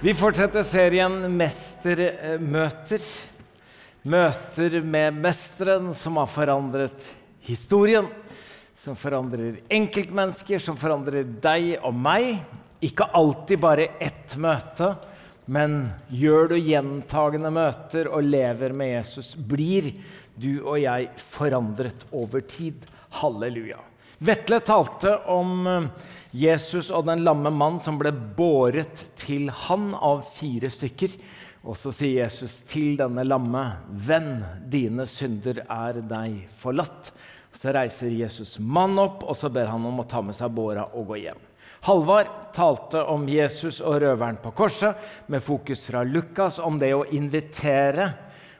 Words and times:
Vi 0.00 0.14
fortsetter 0.16 0.62
serien 0.64 1.26
Mestermøter. 1.36 3.02
Møter 4.08 4.76
med 4.80 5.18
mesteren 5.20 5.90
som 5.92 6.16
har 6.16 6.30
forandret 6.32 7.04
historien. 7.44 8.08
Som 8.72 8.96
forandrer 8.96 9.58
enkeltmennesker, 9.68 10.56
som 10.56 10.78
forandrer 10.80 11.28
deg 11.44 11.74
og 11.84 11.92
meg. 11.92 12.30
Ikke 12.80 13.10
alltid 13.12 13.60
bare 13.60 13.90
ett 14.00 14.38
møte, 14.40 14.94
men 15.52 15.90
gjør 16.08 16.54
du 16.54 16.56
gjentagende 16.56 17.52
møter 17.52 18.08
og 18.08 18.24
lever 18.24 18.72
med 18.72 18.94
Jesus, 18.94 19.34
blir 19.36 19.92
du 20.32 20.62
og 20.62 20.80
jeg 20.80 21.12
forandret 21.28 22.08
over 22.08 22.40
tid. 22.48 22.88
Halleluja. 23.20 23.89
Vetle 24.20 24.58
talte 24.60 25.14
om 25.32 25.88
Jesus 26.36 26.90
og 26.92 27.06
den 27.08 27.22
lamme 27.24 27.48
mann 27.48 27.78
som 27.80 27.96
ble 27.96 28.10
båret 28.12 29.06
til 29.16 29.46
han 29.64 29.94
av 29.96 30.26
fire 30.28 30.68
stykker. 30.68 31.14
Og 31.64 31.76
så 31.76 31.92
sier 31.92 32.26
Jesus 32.26 32.58
til 32.68 32.98
denne 33.00 33.24
lamme, 33.24 33.62
'Venn, 33.88 34.44
dine 34.68 35.06
synder 35.08 35.62
er 35.64 36.02
deg 36.04 36.48
forlatt.' 36.52 37.12
Så 37.52 37.72
reiser 37.72 38.12
Jesus 38.12 38.58
mannen 38.60 39.00
opp, 39.06 39.24
og 39.24 39.36
så 39.36 39.48
ber 39.48 39.72
han 39.72 39.84
om 39.88 40.00
å 40.00 40.08
ta 40.08 40.20
med 40.20 40.36
seg 40.36 40.52
båra 40.52 40.84
og 40.94 41.08
gå 41.08 41.16
hjem. 41.24 41.40
Halvard 41.88 42.52
talte 42.52 43.00
om 43.08 43.24
Jesus 43.28 43.80
og 43.80 44.02
røveren 44.04 44.36
på 44.36 44.52
korset, 44.52 44.96
med 45.26 45.42
fokus 45.42 45.80
fra 45.80 46.04
Lukas 46.04 46.58
om 46.60 46.78
det 46.78 46.92
å 46.94 47.08
invitere 47.08 48.12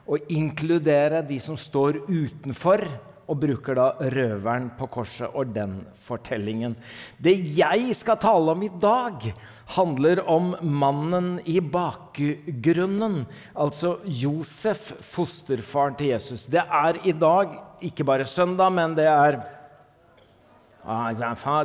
og 0.08 0.24
inkludere 0.32 1.20
de 1.22 1.38
som 1.38 1.56
står 1.56 2.00
utenfor 2.08 2.88
og 3.30 3.38
bruker 3.38 3.78
da 3.78 3.86
røveren 4.10 4.68
på 4.78 4.88
korset 4.90 5.30
og 5.30 5.52
den 5.54 5.76
fortellingen. 6.02 6.74
Det 7.22 7.36
jeg 7.54 7.94
skal 7.94 8.18
tale 8.20 8.56
om 8.56 8.64
i 8.66 8.70
dag, 8.82 9.30
handler 9.76 10.22
om 10.26 10.56
mannen 10.66 11.36
i 11.46 11.60
bakgrunnen. 11.62 13.22
Altså 13.54 13.98
Josef, 14.04 14.90
fosterfaren 15.12 15.94
til 16.00 16.10
Jesus. 16.10 16.48
Det 16.50 16.64
er 16.64 16.98
i 17.06 17.14
dag 17.14 17.54
ikke 17.86 18.06
bare 18.08 18.26
søndag, 18.26 18.74
men 18.74 18.98
det 18.98 19.06
er 19.06 19.40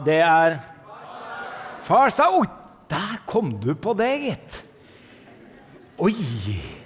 Det 0.06 0.20
er 0.22 0.60
farsdag. 1.82 2.38
Oh, 2.38 2.46
der 2.92 3.22
kom 3.26 3.56
du 3.64 3.74
på 3.74 3.96
det, 3.98 4.14
gitt! 4.22 4.64
Oi! 5.98 6.85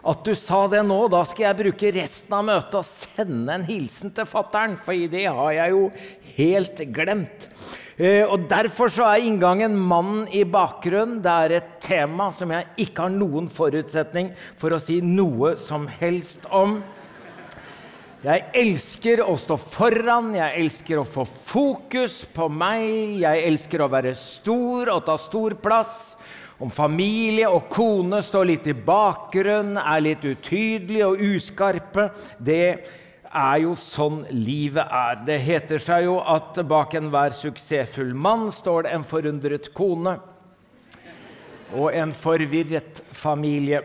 At 0.00 0.24
du 0.24 0.32
sa 0.38 0.62
det 0.72 0.80
nå, 0.88 1.02
da 1.12 1.20
skal 1.28 1.50
jeg 1.50 1.58
bruke 1.58 1.92
resten 1.92 2.36
av 2.38 2.46
møtet 2.48 2.78
og 2.80 2.88
sende 2.88 3.52
en 3.52 3.66
hilsen 3.68 4.14
til 4.16 4.28
fattern, 4.28 4.78
for 4.80 4.96
det 5.12 5.26
har 5.28 5.52
jeg 5.58 5.74
jo 5.74 5.82
helt 6.38 6.84
glemt. 6.94 7.50
Eh, 8.00 8.24
og 8.24 8.48
Derfor 8.48 8.88
så 8.88 9.04
er 9.10 9.26
inngangen 9.28 9.76
'Mannen 9.76 10.24
i 10.32 10.44
bakgrunnen'. 10.44 11.20
Det 11.20 11.30
er 11.30 11.52
et 11.52 11.80
tema 11.80 12.30
som 12.32 12.50
jeg 12.50 12.64
ikke 12.78 13.02
har 13.02 13.10
noen 13.12 13.48
forutsetning 13.48 14.32
for 14.56 14.70
å 14.70 14.80
si 14.80 15.02
noe 15.02 15.56
som 15.56 15.86
helst 15.86 16.46
om. 16.50 16.82
Jeg 18.20 18.44
elsker 18.52 19.20
å 19.24 19.32
stå 19.36 19.56
foran, 19.56 20.34
jeg 20.36 20.60
elsker 20.60 20.98
å 21.00 21.06
få 21.08 21.22
fokus 21.24 22.24
på 22.24 22.50
meg. 22.52 23.20
Jeg 23.20 23.44
elsker 23.48 23.80
å 23.80 23.88
være 23.88 24.14
stor 24.14 24.90
og 24.92 25.06
ta 25.06 25.16
stor 25.16 25.54
plass. 25.56 26.16
Om 26.60 26.68
familie 26.68 27.48
og 27.48 27.70
kone 27.72 28.20
står 28.24 28.50
litt 28.50 28.66
i 28.68 28.76
bakgrunnen, 28.76 29.78
er 29.80 30.02
litt 30.04 30.24
utydelige 30.26 31.06
og 31.08 31.22
uskarpe, 31.30 32.10
det 32.36 32.64
er 33.30 33.62
jo 33.62 33.72
sånn 33.78 34.24
livet 34.34 34.84
er. 34.84 35.22
Det 35.24 35.38
heter 35.40 35.80
seg 35.80 36.04
jo 36.08 36.18
at 36.20 36.58
bak 36.68 36.96
enhver 36.98 37.32
suksessfull 37.36 38.12
mann 38.12 38.50
står 38.52 38.84
det 38.84 38.92
en 38.96 39.06
forundret 39.06 39.70
kone 39.76 40.18
og 41.70 41.94
en 41.94 42.12
forvirret 42.16 43.00
familie. 43.14 43.80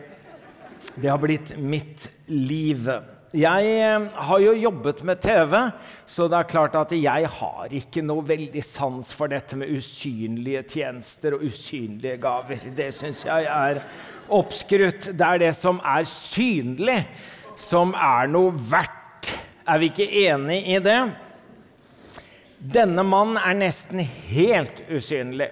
Det 0.95 1.07
har 1.07 1.21
blitt 1.21 1.55
mitt 1.61 2.09
liv. 2.27 2.89
Jeg 3.33 3.69
eh, 3.81 4.03
har 4.27 4.39
jo 4.39 4.53
jobbet 4.53 5.01
med 5.03 5.19
TV, 5.23 5.55
så 6.05 6.27
det 6.29 6.37
er 6.37 6.49
klart 6.49 6.75
at 6.77 6.91
jeg 6.93 7.29
har 7.37 7.73
ikke 7.73 8.03
noe 8.05 8.23
veldig 8.27 8.61
sans 8.63 9.09
for 9.17 9.31
dette 9.31 9.57
med 9.57 9.71
usynlige 9.73 10.61
tjenester 10.75 11.35
og 11.35 11.47
usynlige 11.49 12.19
gaver. 12.21 12.69
Det 12.77 12.91
syns 12.93 13.25
jeg 13.25 13.49
er 13.49 13.81
oppskrutt. 14.29 15.09
Det 15.17 15.25
er 15.25 15.41
det 15.41 15.51
som 15.57 15.81
er 15.81 16.05
synlig, 16.09 17.01
som 17.57 17.95
er 17.97 18.29
noe 18.31 18.53
verdt. 18.53 19.33
Er 19.65 19.81
vi 19.81 19.89
ikke 19.89 20.09
enig 20.27 20.61
i 20.69 20.79
det? 20.85 20.99
Denne 22.75 23.03
mannen 23.05 23.41
er 23.41 23.57
nesten 23.57 24.05
helt 24.29 24.85
usynlig. 24.89 25.49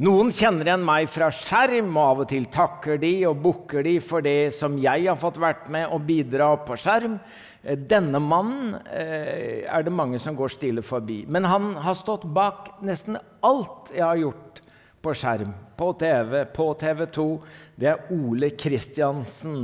Noen 0.00 0.30
kjenner 0.32 0.64
igjen 0.64 0.84
meg 0.88 1.04
fra 1.12 1.26
skjerm, 1.28 1.90
og 1.92 2.02
av 2.02 2.20
og 2.22 2.28
til 2.30 2.46
takker 2.48 2.96
de 2.96 3.10
og 3.28 3.42
bukker 3.44 3.84
de 3.84 3.98
for 4.00 4.24
det 4.24 4.54
som 4.56 4.78
jeg 4.80 5.04
har 5.04 5.18
fått 5.20 5.36
vært 5.36 5.66
med 5.68 5.90
og 5.92 6.06
bidra 6.08 6.46
på 6.64 6.78
skjerm. 6.80 7.18
Eh, 7.60 7.76
denne 7.76 8.16
mannen 8.24 8.78
eh, 8.88 9.68
er 9.68 9.84
det 9.84 9.92
mange 9.92 10.16
som 10.16 10.38
går 10.38 10.54
stille 10.54 10.80
forbi. 10.80 11.26
Men 11.28 11.44
han 11.44 11.74
har 11.84 11.98
stått 11.98 12.24
bak 12.24 12.78
nesten 12.80 13.20
alt 13.44 13.92
jeg 13.92 14.06
har 14.06 14.22
gjort 14.22 14.62
på 15.04 15.12
skjerm, 15.12 15.52
på 15.76 15.90
TV, 16.00 16.38
på 16.56 16.70
TV 16.80 17.04
2. 17.12 17.28
Det 17.76 17.92
er 17.92 18.16
Ole 18.16 18.54
Kristiansen. 18.56 19.60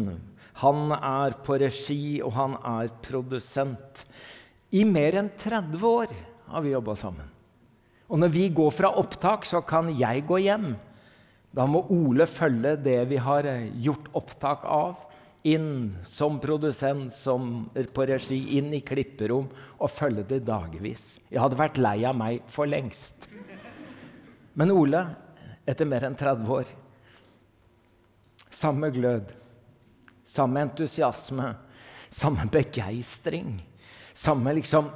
Han 0.61 0.93
er 0.99 1.39
på 1.41 1.57
regi, 1.65 2.21
og 2.21 2.37
han 2.37 2.61
er 2.69 2.93
produsent. 3.01 4.05
I 4.77 4.85
mer 4.85 5.23
enn 5.23 5.33
30 5.41 5.91
år 5.95 6.17
har 6.53 6.69
vi 6.69 6.77
jobba 6.77 7.01
sammen. 7.01 7.38
Og 8.09 8.21
når 8.23 8.31
vi 8.33 8.47
går 8.49 8.71
fra 8.73 8.91
opptak, 8.97 9.45
så 9.45 9.61
kan 9.65 9.91
jeg 9.93 10.25
gå 10.29 10.41
hjem. 10.41 10.73
Da 11.53 11.67
må 11.69 11.83
Ole 11.93 12.27
følge 12.29 12.77
det 12.81 12.99
vi 13.11 13.21
har 13.21 13.47
eh, 13.49 13.69
gjort 13.85 14.09
opptak 14.17 14.65
av, 14.65 15.05
inn 15.49 15.97
som 16.09 16.41
produsent, 16.43 17.13
som 17.15 17.69
på 17.95 18.07
regi, 18.09 18.41
inn 18.59 18.73
i 18.77 18.83
klipperom 18.85 19.47
og 19.79 19.93
følge 19.93 20.27
det 20.29 20.43
dagevis. 20.49 21.19
Jeg 21.31 21.41
hadde 21.41 21.61
vært 21.61 21.81
lei 21.81 22.03
av 22.09 22.17
meg 22.19 22.43
for 22.53 22.69
lengst. 22.69 23.29
Men 24.59 24.73
Ole, 24.75 25.05
etter 25.69 25.89
mer 25.89 26.09
enn 26.09 26.17
30 26.19 26.49
år 26.51 26.77
Samme 28.59 28.89
glød, 28.91 29.29
samme 30.27 30.63
entusiasme, 30.65 31.53
samme 32.11 32.47
begeistring. 32.51 33.59
Samme 34.17 34.57
liksom 34.57 34.89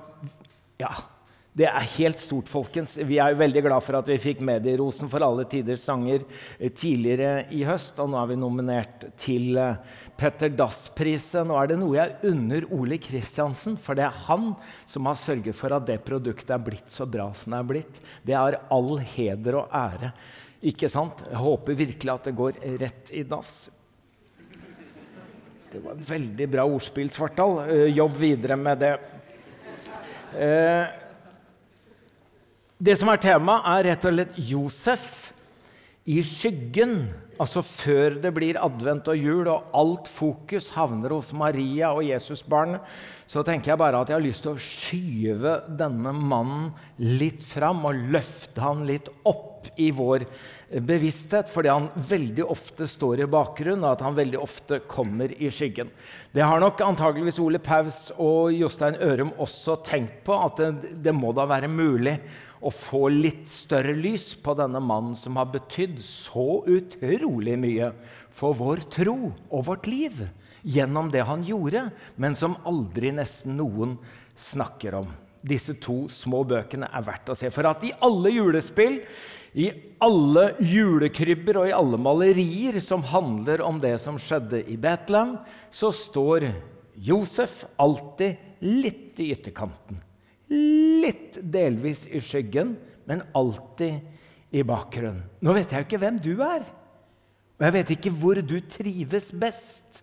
Ja, 0.80 0.90
det 1.52 1.66
er 1.68 1.88
helt 1.98 2.16
stort, 2.16 2.48
folkens. 2.48 2.94
Vi 3.04 3.18
er 3.20 3.34
jo 3.34 3.40
veldig 3.42 3.62
glad 3.66 3.84
for 3.84 3.98
at 3.98 4.06
vi 4.08 4.16
fikk 4.20 4.38
Medierosen 4.48 5.10
for 5.12 5.20
alle 5.26 5.44
tiders 5.44 5.82
sanger 5.84 6.22
eh, 6.56 6.70
tidligere 6.72 7.42
i 7.52 7.60
høst. 7.68 7.98
Og 8.00 8.08
nå 8.08 8.16
er 8.22 8.30
vi 8.30 8.38
nominert 8.40 9.04
til 9.20 9.58
eh, 9.60 9.98
Petter 10.16 10.54
Dass-prisen. 10.56 11.50
Nå 11.50 11.58
er 11.60 11.68
det 11.68 11.76
noe 11.82 11.98
jeg 11.98 12.30
unner 12.30 12.64
Ole 12.72 12.96
Kristiansen, 13.04 13.76
for 13.76 13.98
det 13.98 14.06
er 14.06 14.22
han 14.30 14.54
som 14.88 15.10
har 15.10 15.18
sørget 15.20 15.58
for 15.58 15.76
at 15.76 15.84
det 15.90 15.98
produktet 16.06 16.54
er 16.56 16.64
blitt 16.64 16.88
så 16.94 17.04
bra 17.04 17.28
som 17.36 17.52
det 17.52 17.60
er 17.60 17.68
blitt. 17.74 18.00
Det 18.24 18.38
er 18.38 18.56
all 18.72 18.96
heder 19.12 19.60
og 19.60 19.76
ære. 19.76 20.14
Ikke 20.72 20.88
sant? 20.88 21.20
Jeg 21.28 21.42
håper 21.42 21.80
virkelig 21.82 22.14
at 22.14 22.30
det 22.30 22.36
går 22.38 22.62
rett 22.80 23.12
i 23.12 23.26
dass. 23.28 23.54
Det 25.72 25.84
var 25.84 26.00
veldig 26.00 26.48
bra 26.56 26.64
ordspill, 26.64 27.12
Svartdal. 27.12 27.60
Eh, 27.68 27.86
jobb 27.92 28.16
videre 28.24 28.56
med 28.56 28.80
det. 28.86 28.96
Eh, 30.32 31.01
det 32.82 32.96
som 32.98 33.10
er 33.12 33.20
temaet, 33.22 33.68
er 33.76 33.90
rett 33.92 34.06
og 34.08 34.16
slett 34.16 34.38
Josef 34.42 35.10
i 36.10 36.18
skyggen. 36.26 36.96
Altså 37.42 37.62
før 37.64 38.18
det 38.22 38.32
blir 38.34 38.58
advent 38.60 39.08
og 39.10 39.18
jul 39.18 39.48
og 39.50 39.70
alt 39.74 40.10
fokus 40.10 40.70
havner 40.76 41.14
hos 41.14 41.32
Maria 41.34 41.92
og 41.94 42.04
Jesusbarnet, 42.06 42.82
så 43.26 43.42
tenker 43.46 43.72
jeg 43.72 43.80
bare 43.80 44.02
at 44.02 44.10
jeg 44.10 44.18
har 44.18 44.24
lyst 44.24 44.44
til 44.44 44.52
å 44.52 44.62
skyve 44.62 45.54
denne 45.78 46.12
mannen 46.14 46.68
litt 47.00 47.42
fram 47.46 47.86
og 47.88 48.02
løfte 48.12 48.62
han 48.62 48.84
litt 48.86 49.08
opp 49.26 49.70
i 49.80 49.88
vår 49.94 50.26
bevissthet, 50.82 51.50
fordi 51.52 51.70
han 51.70 51.90
veldig 52.08 52.44
ofte 52.50 52.86
står 52.90 53.22
i 53.22 53.30
bakgrunnen, 53.30 53.84
og 53.84 53.94
at 53.94 54.04
han 54.06 54.16
veldig 54.16 54.40
ofte 54.42 54.80
kommer 54.90 55.32
i 55.32 55.50
skyggen. 55.54 55.90
Det 56.34 56.44
har 56.44 56.62
nok 56.62 56.80
antageligvis 56.84 57.40
Ole 57.42 57.60
Paus 57.62 58.08
og 58.16 58.52
Jostein 58.56 58.98
Ørum 59.02 59.34
også 59.42 59.78
tenkt 59.86 60.22
på, 60.26 60.36
at 60.36 60.58
det, 60.58 60.96
det 61.04 61.14
må 61.16 61.34
da 61.36 61.46
være 61.48 61.70
mulig 61.70 62.18
å 62.62 62.70
få 62.70 63.08
litt 63.10 63.48
større 63.50 63.94
lys 63.98 64.32
på 64.38 64.54
denne 64.58 64.80
mannen 64.82 65.16
som 65.18 65.36
har 65.40 65.50
betydd 65.52 65.98
så 66.04 66.62
utrolig 66.70 67.56
mye 67.58 67.90
for 68.32 68.56
vår 68.58 68.84
tro 68.92 69.16
og 69.50 69.66
vårt 69.66 69.88
liv 69.90 70.22
gjennom 70.62 71.10
det 71.10 71.24
han 71.26 71.42
gjorde, 71.44 71.88
men 72.16 72.38
som 72.38 72.54
aldri 72.68 73.10
nesten 73.14 73.58
noen 73.58 73.96
snakker 74.38 75.00
om. 75.02 75.08
Disse 75.42 75.74
to 75.82 76.04
små 76.06 76.44
bøkene 76.46 76.86
er 76.86 77.06
verdt 77.06 77.32
å 77.34 77.36
se. 77.38 77.50
For 77.50 77.66
at 77.66 77.82
i 77.82 77.90
alle 78.06 78.30
julespill 78.30 79.00
i 79.52 79.66
alle 80.00 80.54
julekrybber 80.64 81.58
og 81.60 81.68
i 81.68 81.74
alle 81.76 81.98
malerier 82.00 82.78
som 82.80 83.02
handler 83.04 83.60
om 83.64 83.80
det 83.82 83.98
som 84.00 84.16
skjedde 84.20 84.62
i 84.64 84.78
Betlehem, 84.80 85.36
så 85.68 85.90
står 85.92 86.48
Josef 86.96 87.62
alltid 87.80 88.64
litt 88.64 89.20
i 89.20 89.28
ytterkanten. 89.34 90.00
Litt 90.52 91.38
delvis 91.40 92.04
i 92.06 92.20
skyggen, 92.22 92.76
men 93.08 93.24
alltid 93.34 94.52
i 94.52 94.62
bakgrunnen. 94.66 95.24
Nå 95.40 95.54
vet 95.56 95.72
jeg 95.72 95.82
jo 95.82 95.88
ikke 95.88 96.02
hvem 96.02 96.20
du 96.22 96.34
er. 96.44 96.66
Og 97.56 97.66
jeg 97.66 97.76
vet 97.78 97.92
ikke 97.94 98.12
hvor 98.20 98.40
du 98.42 98.56
trives 98.68 99.30
best. 99.32 100.02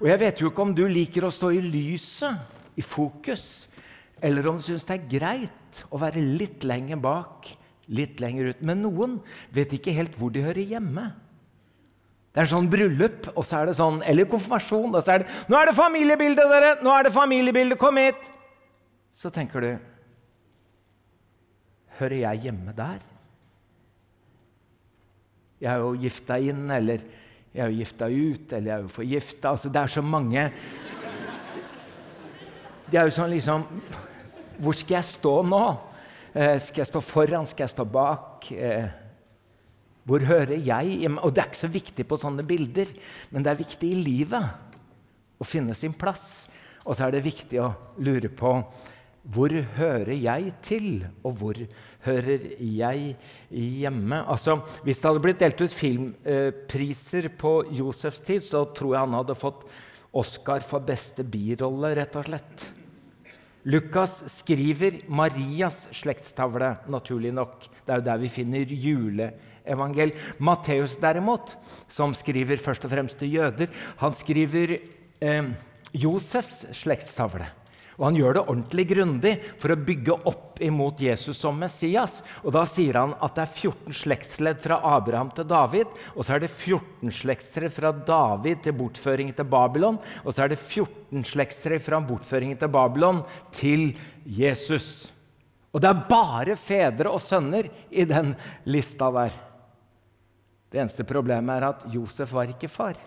Og 0.00 0.08
jeg 0.08 0.20
vet 0.22 0.40
jo 0.40 0.50
ikke 0.50 0.64
om 0.64 0.74
du 0.74 0.86
liker 0.90 1.26
å 1.26 1.32
stå 1.34 1.52
i 1.54 1.62
lyset, 1.62 2.40
i 2.74 2.82
fokus, 2.82 3.68
eller 4.24 4.46
om 4.48 4.58
du 4.58 4.64
syns 4.66 4.86
det 4.88 4.96
er 4.96 5.10
greit 5.10 5.82
å 5.92 6.00
være 6.00 6.22
litt 6.22 6.64
lenger 6.66 6.98
bak, 7.02 7.50
litt 7.92 8.22
lenger 8.22 8.54
ut. 8.54 8.64
Men 8.64 8.82
noen 8.82 9.18
vet 9.54 9.74
ikke 9.76 9.94
helt 9.94 10.16
hvor 10.18 10.32
de 10.34 10.42
hører 10.46 10.64
hjemme. 10.74 11.10
Det 12.34 12.42
er 12.42 12.50
sånn 12.50 12.70
bryllup, 12.70 13.28
og 13.36 13.44
så 13.46 13.60
er 13.60 13.70
det 13.70 13.76
sånn, 13.78 14.00
eller 14.02 14.26
konfirmasjon. 14.26 14.94
og 14.94 15.02
så 15.02 15.12
er 15.14 15.18
det 15.22 15.28
'Nå 15.46 15.54
er 15.60 15.66
det 15.66 15.76
familiebildet, 15.76 16.50
dere! 16.50 16.82
Nå 16.82 16.90
er 16.90 17.04
det 17.04 17.12
familiebildet! 17.12 17.78
Kom 17.78 17.96
hit!' 17.96 18.30
Så 19.14 19.30
tenker 19.34 19.62
du 19.62 19.72
Hører 22.00 22.16
jeg 22.24 22.48
hjemme 22.48 22.72
der? 22.74 23.02
Jeg 25.62 25.70
er 25.70 25.84
jo 25.84 25.92
gifta 25.96 26.36
inn, 26.42 26.64
eller 26.74 27.04
jeg 27.54 27.62
er 27.62 27.70
jo 27.70 27.78
gifta 27.78 28.08
ut, 28.10 28.52
eller 28.52 28.66
jeg 28.66 28.74
er 28.74 28.82
jo 28.82 28.90
forgifta 28.90 29.52
altså, 29.54 29.70
Det 29.70 29.80
er 29.80 29.92
så 29.92 30.02
mange 30.02 30.48
Det 32.90 32.98
er 32.98 33.06
jo 33.06 33.14
sånn 33.14 33.30
liksom 33.32 33.64
Hvor 34.58 34.76
skal 34.76 34.98
jeg 34.98 35.10
stå 35.12 35.36
nå? 35.46 35.62
Eh, 36.34 36.58
skal 36.58 36.82
jeg 36.82 36.90
stå 36.90 37.02
foran? 37.06 37.46
Skal 37.46 37.68
jeg 37.68 37.74
stå 37.76 37.86
bak? 37.86 38.50
Eh, 38.50 38.90
hvor 40.04 40.26
hører 40.26 40.58
jeg 40.58 41.06
Og 41.14 41.30
det 41.30 41.44
er 41.44 41.48
ikke 41.48 41.62
så 41.62 41.70
viktig 41.70 42.04
på 42.10 42.18
sånne 42.20 42.44
bilder, 42.44 42.90
men 43.30 43.46
det 43.46 43.52
er 43.52 43.62
viktig 43.62 43.88
i 43.88 44.02
livet 44.02 45.40
å 45.40 45.46
finne 45.48 45.74
sin 45.74 45.94
plass. 45.96 46.46
Og 46.84 46.92
så 46.96 47.06
er 47.06 47.14
det 47.14 47.24
viktig 47.24 47.62
å 47.62 47.70
lure 48.04 48.28
på 48.28 48.52
hvor 49.24 49.48
hører 49.78 50.12
jeg 50.12 50.52
til, 50.64 50.88
og 51.24 51.38
hvor 51.40 51.58
hører 52.04 52.44
jeg 52.60 53.16
hjemme? 53.48 54.20
Altså, 54.28 54.58
Hvis 54.84 55.00
det 55.00 55.08
hadde 55.08 55.24
blitt 55.24 55.40
delt 55.40 55.60
ut 55.64 55.72
filmpriser 55.72 57.30
på 57.40 57.64
Josefs 57.72 58.20
tid, 58.20 58.44
så 58.44 58.66
tror 58.76 58.94
jeg 58.94 59.06
han 59.06 59.16
hadde 59.16 59.38
fått 59.38 59.64
Oscar 60.14 60.60
for 60.60 60.84
beste 60.84 61.24
birolle, 61.24 61.94
rett 61.96 62.16
og 62.20 62.28
slett. 62.28 62.68
Lukas 63.64 64.18
skriver 64.28 65.00
Marias 65.08 65.88
slektstavle, 65.96 66.74
naturlig 66.92 67.32
nok. 67.32 67.64
Det 67.80 67.94
er 67.94 68.02
jo 68.02 68.08
der 68.10 68.20
vi 68.20 68.28
finner 68.28 68.68
juleevangel. 68.68 70.12
Matteus 70.36 70.98
derimot, 71.00 71.56
som 71.88 72.12
skriver 72.12 72.60
først 72.60 72.84
og 72.84 72.92
fremst 72.92 73.18
til 73.18 73.38
jøder, 73.38 73.72
han 74.04 74.12
skriver 74.12 74.76
eh, 75.24 75.48
Josefs 75.96 76.66
slektstavle. 76.76 77.48
Og 77.98 78.08
han 78.08 78.18
gjør 78.18 78.36
det 78.36 78.42
ordentlig 78.42 78.84
grundig 78.90 79.32
for 79.62 79.70
å 79.70 79.78
bygge 79.78 80.16
opp 80.26 80.60
imot 80.64 81.02
Jesus 81.02 81.38
som 81.38 81.58
Messias. 81.58 82.20
Og 82.42 82.54
Da 82.56 82.64
sier 82.66 82.98
han 82.98 83.14
at 83.22 83.36
det 83.36 83.44
er 83.44 83.54
14 83.70 83.96
slektsledd 84.00 84.60
fra 84.64 84.80
Abraham 84.96 85.30
til 85.34 85.46
David. 85.50 85.94
Og 86.14 86.26
så 86.26 86.36
er 86.36 86.44
det 86.44 86.50
14 86.50 87.14
slektsledd 87.14 87.74
fra 87.74 87.94
David 87.94 88.64
til 88.66 88.76
bortføringen 88.78 89.36
til 89.38 89.48
Babylon. 89.50 90.00
Og 90.24 90.34
så 90.34 90.44
er 90.44 90.54
det 90.54 90.60
14 90.60 91.24
slektsledd 91.30 91.82
fra 91.86 92.02
bortføringen 92.02 92.58
til 92.58 92.72
Babylon 92.74 93.22
til 93.54 93.92
Jesus. 94.26 95.08
Og 95.74 95.82
det 95.82 95.90
er 95.90 96.04
bare 96.10 96.54
fedre 96.58 97.10
og 97.10 97.22
sønner 97.22 97.66
i 97.90 98.06
den 98.06 98.34
lista 98.70 99.10
der. 99.14 99.34
Det 100.70 100.82
eneste 100.82 101.06
problemet 101.06 101.54
er 101.54 101.68
at 101.70 101.82
Josef 101.94 102.32
var 102.34 102.50
ikke 102.50 102.70
far. 102.70 102.98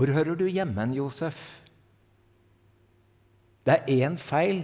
Hvor 0.00 0.08
hører 0.16 0.32
du 0.32 0.46
hjemme, 0.48 0.86
Josef? 0.96 1.36
Det 3.68 3.74
er 3.74 4.06
én 4.08 4.14
feil 4.16 4.62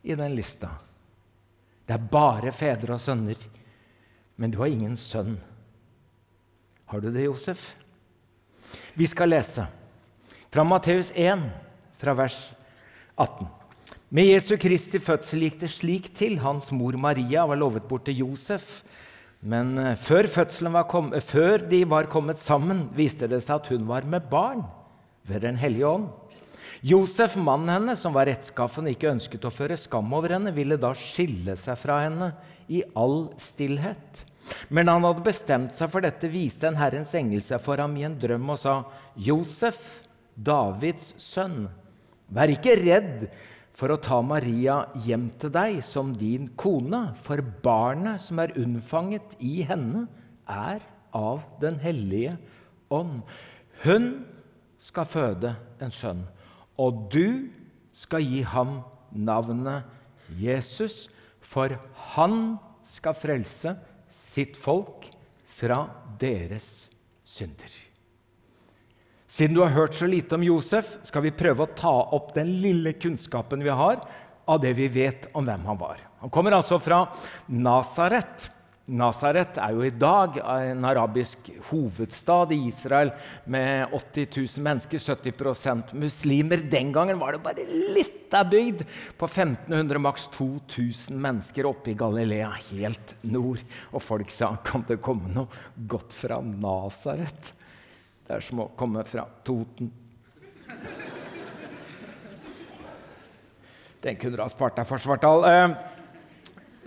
i 0.00 0.14
den 0.16 0.32
lista. 0.32 0.70
Det 1.84 1.92
er 1.98 2.06
bare 2.08 2.52
fedre 2.56 2.94
og 2.96 3.02
sønner, 3.04 3.36
men 4.40 4.54
du 4.54 4.62
har 4.62 4.72
ingen 4.72 4.96
sønn. 4.96 5.34
Har 6.88 7.04
du 7.04 7.10
det, 7.12 7.26
Josef? 7.26 7.74
Vi 8.96 9.04
skal 9.04 9.34
lese 9.34 9.66
fra 10.48 10.64
Matteus 10.64 11.12
1, 11.12 11.44
fra 12.00 12.16
vers 12.16 12.54
18. 13.20 13.44
Med 14.16 14.30
Jesu 14.30 14.56
Kristi 14.56 14.96
fødsel 14.96 15.44
gikk 15.44 15.60
det 15.60 15.74
slik 15.76 16.08
til. 16.16 16.38
Hans 16.40 16.72
mor 16.72 16.96
Maria 16.96 17.44
var 17.44 17.60
lovet 17.60 17.84
bort 17.84 18.08
til 18.08 18.24
Josef. 18.24 18.80
Men 19.44 19.76
før, 20.00 20.24
før, 20.32 20.48
kom, 20.88 21.12
før 21.20 21.66
de 21.68 21.82
var 21.84 22.08
kommet 22.08 22.40
sammen, 22.40 22.86
viste 22.96 23.28
det 23.28 23.42
seg 23.44 23.58
at 23.58 23.72
hun 23.74 23.84
var 23.88 24.06
med 24.08 24.30
barn 24.30 24.64
ved 25.28 25.44
Den 25.44 25.58
hellige 25.60 25.88
ånd. 25.88 26.06
Josef, 26.84 27.36
mannen 27.40 27.70
hennes, 27.72 28.00
som 28.00 28.12
var 28.12 28.28
rettskaffen 28.28 28.84
og 28.84 28.92
ikke 28.92 29.12
ønsket 29.14 29.44
å 29.48 29.52
føre 29.52 29.76
skam 29.80 30.10
over 30.16 30.34
henne, 30.36 30.52
ville 30.52 30.76
da 30.80 30.90
skille 30.96 31.56
seg 31.56 31.78
fra 31.80 32.02
henne 32.02 32.34
i 32.68 32.82
all 32.96 33.30
stillhet. 33.40 34.24
Men 34.68 34.90
han 34.92 35.04
hadde 35.06 35.24
bestemt 35.24 35.72
seg 35.72 35.88
for 35.92 36.04
dette, 36.04 36.28
viste 36.28 36.68
en 36.68 36.76
Herrens 36.76 37.14
engel 37.16 37.40
seg 37.44 37.62
for 37.64 37.80
ham 37.80 37.94
i 37.96 38.04
en 38.04 38.18
drøm 38.20 38.52
og 38.52 38.60
sa, 38.60 38.74
'Josef, 39.16 40.04
Davids 40.36 41.14
sønn, 41.22 41.70
vær 42.28 42.52
ikke 42.52 42.76
redd 42.80 43.28
for 43.74 43.90
å 43.90 43.98
ta 43.98 44.20
Maria 44.22 44.84
hjem 45.02 45.28
til 45.40 45.50
deg 45.54 45.80
som 45.86 46.12
din 46.18 46.50
kone, 46.58 47.08
for 47.26 47.42
barnet 47.64 48.22
som 48.22 48.38
er 48.42 48.54
unnfanget 48.60 49.34
i 49.42 49.64
henne, 49.66 50.06
er 50.46 50.84
av 51.14 51.44
Den 51.62 51.78
hellige 51.82 52.36
ånd. 52.92 53.22
Hun 53.84 54.08
skal 54.78 55.08
føde 55.08 55.54
en 55.82 55.94
sønn, 55.94 56.24
og 56.78 57.06
du 57.14 57.50
skal 57.94 58.22
gi 58.26 58.42
ham 58.46 58.80
navnet 59.14 59.86
Jesus, 60.38 61.08
for 61.40 61.74
han 62.14 62.56
skal 62.84 63.16
frelse 63.16 63.74
sitt 64.10 64.58
folk 64.58 65.08
fra 65.54 65.84
deres 66.20 66.88
synder. 67.24 67.93
Siden 69.34 69.56
du 69.56 69.64
har 69.64 69.72
hørt 69.74 69.96
så 69.98 70.06
lite 70.06 70.36
om 70.36 70.44
Josef, 70.46 70.92
skal 71.02 71.24
vi 71.24 71.34
prøve 71.34 71.64
å 71.64 71.72
ta 71.74 71.92
opp 72.14 72.28
den 72.36 72.52
lille 72.62 72.92
kunnskapen 72.94 73.64
vi 73.66 73.72
har 73.74 74.04
av 74.46 74.60
det 74.62 74.70
vi 74.78 74.86
vet 74.94 75.26
om 75.34 75.42
hvem 75.42 75.64
han 75.66 75.80
var. 75.80 76.04
Han 76.20 76.30
kommer 76.30 76.54
altså 76.54 76.78
fra 76.78 77.00
Nasaret. 77.50 78.44
Nasaret 78.94 79.58
er 79.58 79.72
jo 79.74 79.82
i 79.82 79.90
dag 79.90 80.38
en 80.38 80.86
arabisk 80.86 81.50
hovedstad 81.70 82.52
i 82.54 82.60
Israel 82.68 83.10
med 83.50 83.96
80 83.96 84.28
000 84.36 84.64
mennesker, 84.68 85.02
70% 85.02 85.96
muslimer. 85.98 86.62
Den 86.70 86.94
gangen 86.94 87.18
var 87.18 87.34
det 87.34 87.42
bare 87.42 87.66
litt 87.66 88.38
av 88.38 88.52
bygd 88.54 88.86
på 89.18 89.32
1500, 89.32 90.02
maks 90.04 90.28
2000 90.36 91.18
mennesker 91.26 91.66
oppe 91.72 91.90
i 91.90 91.98
Galilea, 91.98 92.52
helt 92.70 93.16
nord. 93.26 93.66
Og 93.90 94.06
folk 94.12 94.30
sa 94.30 94.54
kan 94.62 94.86
det 94.86 95.02
komme 95.02 95.34
noe 95.34 95.66
godt 95.90 96.14
fra 96.14 96.38
Nasaret? 96.38 97.54
Det 98.24 98.36
er 98.36 98.44
som 98.44 98.62
å 98.64 98.70
komme 98.78 99.04
fra 99.08 99.26
Toten. 99.44 99.90
Den 104.04 104.16
kunne 104.20 104.36
du 104.36 104.42
ha 104.44 104.48
spart 104.52 104.76
deg 104.76 104.88
for, 104.88 105.00
Svartdal. 105.00 105.44
Eh, 105.48 105.74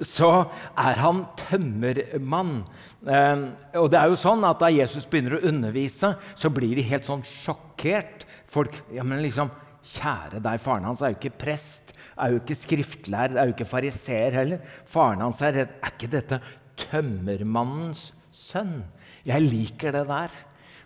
så 0.06 0.29
er 0.77 1.00
han 1.01 1.24
tømmermann. 1.39 2.60
Eh, 3.06 3.46
og 3.82 3.88
det 3.94 4.00
er 4.01 4.12
jo 4.12 4.20
sånn 4.22 4.46
at 4.46 4.60
Da 4.62 4.70
Jesus 4.70 5.08
begynner 5.10 5.38
å 5.38 5.46
undervise, 5.50 6.13
så 6.38 6.51
blir 6.53 6.77
de 6.77 6.86
helt 6.89 7.08
sånn 7.08 7.25
sjokkert. 7.25 8.27
Folk 8.50 8.77
ja, 8.94 9.06
men 9.06 9.24
liksom, 9.25 9.50
Kjære 9.88 10.41
deg, 10.44 10.60
faren 10.60 10.84
hans 10.84 11.00
er 11.00 11.13
jo 11.13 11.15
ikke 11.15 11.38
prest, 11.46 11.94
er 12.20 12.34
jo 12.34 12.41
ikke 12.41 12.58
skriftlærer, 12.60 13.38
er 13.38 13.48
jo 13.48 13.53
ikke 13.53 13.70
fariseer 13.72 14.36
heller. 14.36 14.74
Faren 14.89 15.24
hans 15.24 15.39
er. 15.46 15.62
Er 15.63 15.94
ikke 15.94 16.10
dette 16.12 16.41
tømmermannens 16.89 18.10
sønn? 18.36 18.82
Jeg 19.24 19.46
liker 19.48 19.96
det 19.96 20.03
der. 20.10 20.36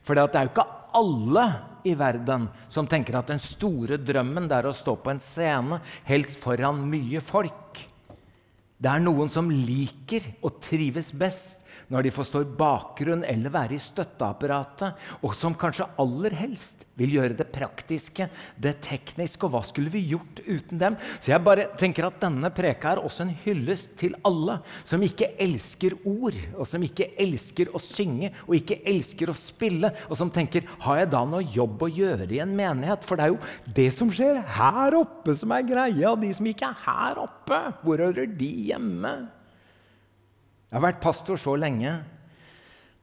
For 0.05 0.17
det 0.17 0.35
er 0.35 0.47
jo 0.47 0.53
ikke 0.53 0.69
alle 0.97 1.45
i 1.87 1.93
verden 1.97 2.47
som 2.71 2.87
tenker 2.89 3.17
at 3.17 3.31
den 3.31 3.41
store 3.41 3.97
drømmen 4.01 4.49
det 4.49 4.59
er 4.59 4.69
å 4.69 4.75
stå 4.75 4.97
på 5.01 5.13
en 5.13 5.21
scene, 5.23 5.79
helst 6.07 6.37
foran 6.41 6.83
mye 6.89 7.21
folk. 7.23 7.81
Det 8.81 8.89
er 8.89 9.03
noen 9.03 9.29
som 9.29 9.49
liker 9.53 10.25
og 10.41 10.57
trives 10.63 11.11
best 11.13 11.61
når 11.91 12.07
de 12.07 12.13
forstår 12.15 12.47
bakgrunn 12.57 13.25
eller 13.27 13.53
være 13.53 13.75
i 13.77 13.81
støtteapparatet, 13.81 14.97
og 15.21 15.35
som 15.37 15.55
kanskje 15.57 15.89
aller 16.01 16.35
helst 16.39 16.85
vil 16.99 17.15
gjøre 17.17 17.37
det 17.39 17.47
praktiske, 17.53 18.27
det 18.61 18.75
tekniske. 18.85 19.45
Og 19.47 19.55
hva 19.55 19.63
skulle 19.65 19.91
vi 19.93 20.03
gjort 20.11 20.41
uten 20.45 20.81
dem? 20.81 20.97
Så 21.19 21.33
jeg 21.33 21.43
bare 21.45 21.69
tenker 21.79 22.07
at 22.07 22.19
denne 22.21 22.51
preka 22.53 22.93
er 22.93 23.03
også 23.03 23.25
en 23.25 23.33
hyllest 23.43 23.95
til 23.99 24.15
alle 24.27 24.59
som 24.87 25.03
ikke 25.05 25.33
elsker 25.41 25.97
ord, 26.07 26.37
og 26.57 26.67
som 26.69 26.83
ikke 26.85 27.11
elsker 27.21 27.73
å 27.73 27.81
synge 27.81 28.31
og 28.45 28.55
ikke 28.57 28.81
elsker 28.87 29.31
å 29.31 29.37
spille, 29.37 29.91
og 30.09 30.17
som 30.19 30.31
tenker 30.33 30.67
har 30.85 31.01
jeg 31.01 31.11
da 31.13 31.23
noe 31.27 31.45
jobb 31.45 31.85
å 31.85 31.91
gjøre 31.91 32.29
i 32.31 32.41
en 32.43 32.55
menighet? 32.57 33.05
For 33.07 33.17
det 33.17 33.27
er 33.27 33.35
jo 33.35 33.73
det 33.81 33.89
som 33.95 34.11
skjer 34.13 34.41
her 34.57 34.97
oppe, 35.01 35.35
som 35.37 35.53
er 35.55 35.67
greia. 35.67 36.15
De 36.21 36.31
som 36.35 36.47
ikke 36.49 36.71
er 36.71 36.81
her 36.85 37.21
oppe, 37.25 37.61
hvor 37.83 38.01
hører 38.01 38.29
de 38.37 38.49
hjemme? 38.71 39.15
Jeg 40.71 40.79
har 40.79 40.85
vært 40.85 41.01
pastor 41.03 41.35
så 41.35 41.51
lenge 41.59 41.89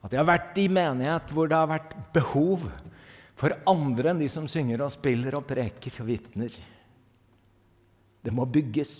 at 0.01 0.09
jeg 0.09 0.17
har 0.17 0.25
vært 0.25 0.57
i 0.57 0.63
menighet 0.73 1.29
hvor 1.35 1.49
det 1.51 1.57
har 1.59 1.69
vært 1.69 1.91
behov 2.15 2.63
for 3.37 3.53
andre 3.69 4.09
enn 4.09 4.23
de 4.23 4.29
som 4.31 4.47
synger 4.49 4.81
og 4.81 4.93
spiller 4.95 5.37
og 5.37 5.45
preker 5.45 5.99
og 6.01 6.07
vitner. 6.09 6.55
Det 8.25 8.33
må 8.33 8.47
bygges. 8.49 8.93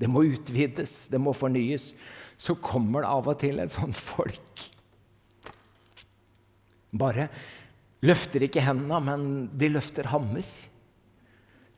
det 0.00 0.08
må 0.08 0.24
utvides, 0.24 1.08
det 1.12 1.20
må 1.20 1.34
fornyes, 1.36 1.92
så 2.40 2.54
kommer 2.56 3.04
det 3.04 3.10
av 3.12 3.26
og 3.28 3.38
til 3.38 3.60
et 3.60 3.72
sånt 3.72 3.96
folk. 3.96 4.62
Bare 6.90 7.28
løfter 8.02 8.46
ikke 8.46 8.64
hendene, 8.64 8.98
men 9.04 9.26
de 9.60 9.68
løfter 9.68 10.08
hammer. 10.08 10.46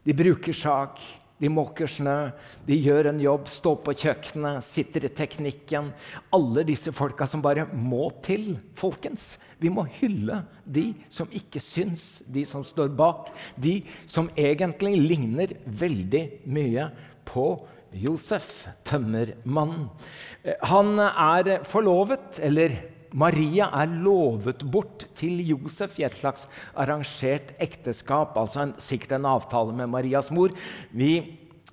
De 0.06 0.14
bruker 0.14 0.54
sag, 0.54 1.02
de 1.42 1.50
måker 1.50 1.90
snø, 1.90 2.30
de 2.68 2.76
gjør 2.78 3.08
en 3.11 3.20
jobb, 3.22 3.49
står 3.50 3.80
på 3.82 3.94
kjøkkenet, 4.04 4.62
sitter 4.62 5.08
i 5.08 5.11
teknikken. 5.11 5.90
Alle 6.37 6.62
disse 6.68 6.92
folka 6.94 7.26
som 7.26 7.42
bare 7.42 7.66
må 7.75 8.12
til, 8.22 8.61
folkens. 8.78 9.40
Vi 9.58 9.72
må 9.75 9.88
hylle 9.99 10.44
de 10.62 10.92
som 11.11 11.30
ikke 11.34 11.62
syns, 11.62 12.22
de 12.30 12.46
som 12.46 12.62
står 12.66 12.94
bak. 12.94 13.32
De 13.58 13.80
som 14.06 14.30
egentlig 14.38 14.94
ligner 15.02 15.56
veldig 15.66 16.25
mye 16.46 16.87
på 17.26 17.46
Josef, 17.92 18.68
tømmermannen. 18.88 19.90
Han 20.70 20.94
er 21.02 21.58
forlovet, 21.68 22.38
eller 22.38 22.78
Maria 23.12 23.69
er 23.76 23.92
lovet 24.02 24.64
bort 24.73 25.07
til 25.19 25.42
Josef 25.45 25.99
i 26.00 26.07
et 26.07 26.16
slags 26.21 26.49
arrangert 26.78 27.54
ekteskap, 27.62 28.37
altså 28.40 28.66
en, 28.66 28.75
sikkert 28.81 29.19
en 29.19 29.31
avtale 29.35 29.76
med 29.76 29.90
Marias 29.92 30.31
mor. 30.35 30.54
Vi 30.97 31.12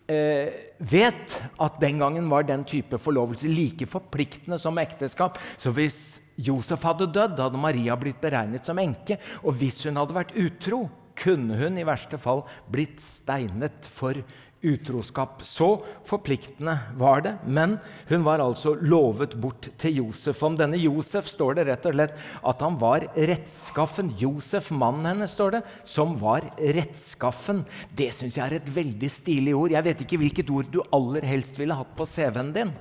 eh, 0.10 0.56
vet 0.80 1.38
at 1.60 1.80
den 1.82 2.02
gangen 2.04 2.30
var 2.32 2.48
den 2.48 2.66
type 2.68 3.00
forlovelse 3.02 3.52
like 3.52 3.88
forpliktende 3.90 4.60
som 4.62 4.80
ekteskap. 4.82 5.40
Så 5.58 5.74
hvis 5.76 6.20
Josef 6.40 6.84
hadde 6.88 7.10
dødd, 7.12 7.40
hadde 7.40 7.60
Maria 7.60 7.98
blitt 8.00 8.22
beregnet 8.24 8.68
som 8.68 8.80
enke. 8.80 9.20
Og 9.44 9.58
hvis 9.60 9.84
hun 9.88 10.00
hadde 10.00 10.16
vært 10.16 10.36
utro, 10.40 10.86
kunne 11.20 11.58
hun 11.60 11.80
i 11.80 11.88
verste 11.88 12.20
fall 12.22 12.46
blitt 12.72 13.02
steinet 13.04 13.88
for 13.92 14.16
utroskap. 14.62 15.44
Så 15.44 15.86
forpliktende 16.08 16.76
var 17.00 17.22
det. 17.24 17.34
Men 17.46 17.78
hun 18.10 18.24
var 18.26 18.44
altså 18.44 18.76
lovet 18.76 19.36
bort 19.40 19.70
til 19.80 20.02
Josef. 20.02 20.42
Om 20.44 20.58
denne 20.60 20.80
Josef 20.80 21.30
står 21.32 21.60
det 21.60 21.68
rett 21.70 21.88
og 21.90 21.96
slett 21.96 22.18
at 22.52 22.64
han 22.66 22.80
var 22.82 23.08
rettskaffen. 23.16 24.12
Josef, 24.20 24.72
mannen 24.76 25.08
hennes, 25.12 25.36
står 25.36 25.58
det, 25.58 25.62
som 25.88 26.16
var 26.20 26.48
rettskaffen. 26.60 27.64
Det 27.96 28.12
syns 28.16 28.40
jeg 28.40 28.46
er 28.46 28.58
et 28.60 28.74
veldig 28.76 29.12
stilig 29.12 29.56
ord. 29.56 29.76
Jeg 29.76 29.88
vet 29.88 30.04
ikke 30.06 30.22
hvilket 30.24 30.52
ord 30.54 30.74
du 30.74 30.82
aller 30.96 31.28
helst 31.30 31.60
ville 31.60 31.78
hatt 31.78 31.96
på 31.98 32.08
CV-en 32.10 32.52
din. 32.56 32.74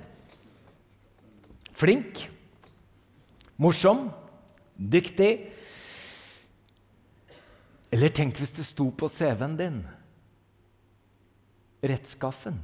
Flink. 1.78 2.24
Morsom. 3.58 4.08
Dyktig. 4.78 5.32
Eller 7.94 8.12
tenk 8.12 8.36
hvis 8.38 8.58
det 8.58 8.66
sto 8.68 8.90
på 8.94 9.08
CV-en 9.10 9.56
din 9.58 9.78
rettskaffen. 11.82 12.58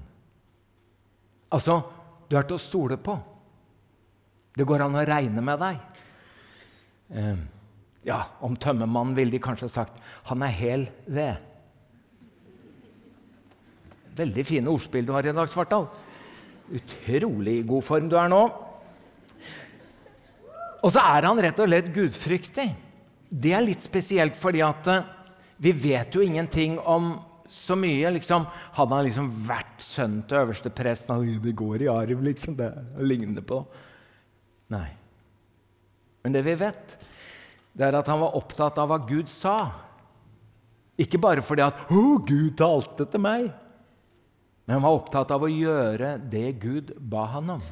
Altså, 1.54 1.78
du 2.28 2.36
er 2.38 2.46
til 2.48 2.58
å 2.58 2.62
stole 2.62 2.98
på. 2.98 3.16
Det 4.54 4.66
går 4.66 4.84
an 4.86 4.98
å 4.98 5.04
regne 5.06 5.42
med 5.44 5.60
deg. 5.62 5.80
Eh, 7.14 7.42
ja, 8.06 8.20
om 8.44 8.56
tømmermannen 8.60 9.16
ville 9.16 9.34
de 9.34 9.42
kanskje 9.42 9.68
sagt 9.70 9.98
'han 10.24 10.42
er 10.42 10.54
hel 10.54 10.88
ved'. 11.06 11.40
Veldig 14.16 14.46
fine 14.46 14.70
ordspill 14.70 15.06
du 15.06 15.12
har 15.12 15.26
i 15.26 15.32
dag, 15.32 15.48
Svartdal. 15.48 15.88
Utrolig 16.70 17.66
god 17.66 17.82
form 17.82 18.08
du 18.08 18.16
er 18.16 18.28
nå. 18.28 18.42
Og 20.84 20.92
så 20.92 21.00
er 21.00 21.26
han 21.26 21.40
rett 21.40 21.58
og 21.58 21.68
slett 21.68 21.94
gudfryktig. 21.94 22.74
Det 23.30 23.52
er 23.52 23.64
litt 23.64 23.80
spesielt 23.80 24.36
fordi 24.36 24.60
at 24.60 24.86
eh, 24.86 25.06
vi 25.58 25.72
vet 25.72 26.14
jo 26.14 26.20
ingenting 26.20 26.78
om 26.78 27.20
så 27.54 27.76
mye. 27.78 28.10
Liksom, 28.16 28.46
hadde 28.76 28.98
han 28.98 29.06
liksom 29.06 29.30
vært 29.46 29.82
sønn 29.84 30.20
til 30.28 30.42
øverstepresten 30.42 31.24
Det 31.42 31.54
går 31.56 31.86
i 31.86 31.90
arv, 31.92 32.22
liksom. 32.26 32.56
Det 32.58 32.70
ligner 33.02 33.44
på 33.46 33.62
Nei. 34.72 34.88
Men 36.24 36.32
det 36.32 36.40
vi 36.46 36.54
vet, 36.56 36.94
det 37.76 37.84
er 37.84 37.98
at 37.98 38.08
han 38.08 38.22
var 38.22 38.36
opptatt 38.38 38.78
av 38.80 38.88
hva 38.88 38.96
Gud 39.04 39.28
sa. 39.28 39.58
Ikke 40.96 41.20
bare 41.20 41.42
fordi 41.44 41.62
at 41.66 41.90
'Å, 41.90 42.24
Gud 42.24 42.56
talte 42.56 43.04
til 43.04 43.20
meg', 43.20 43.52
men 44.64 44.72
han 44.78 44.82
var 44.82 44.96
opptatt 44.96 45.30
av 45.30 45.42
å 45.44 45.52
gjøre 45.52 46.16
det 46.30 46.60
Gud 46.62 46.94
ba 46.96 47.26
han 47.26 47.50
om. 47.58 47.62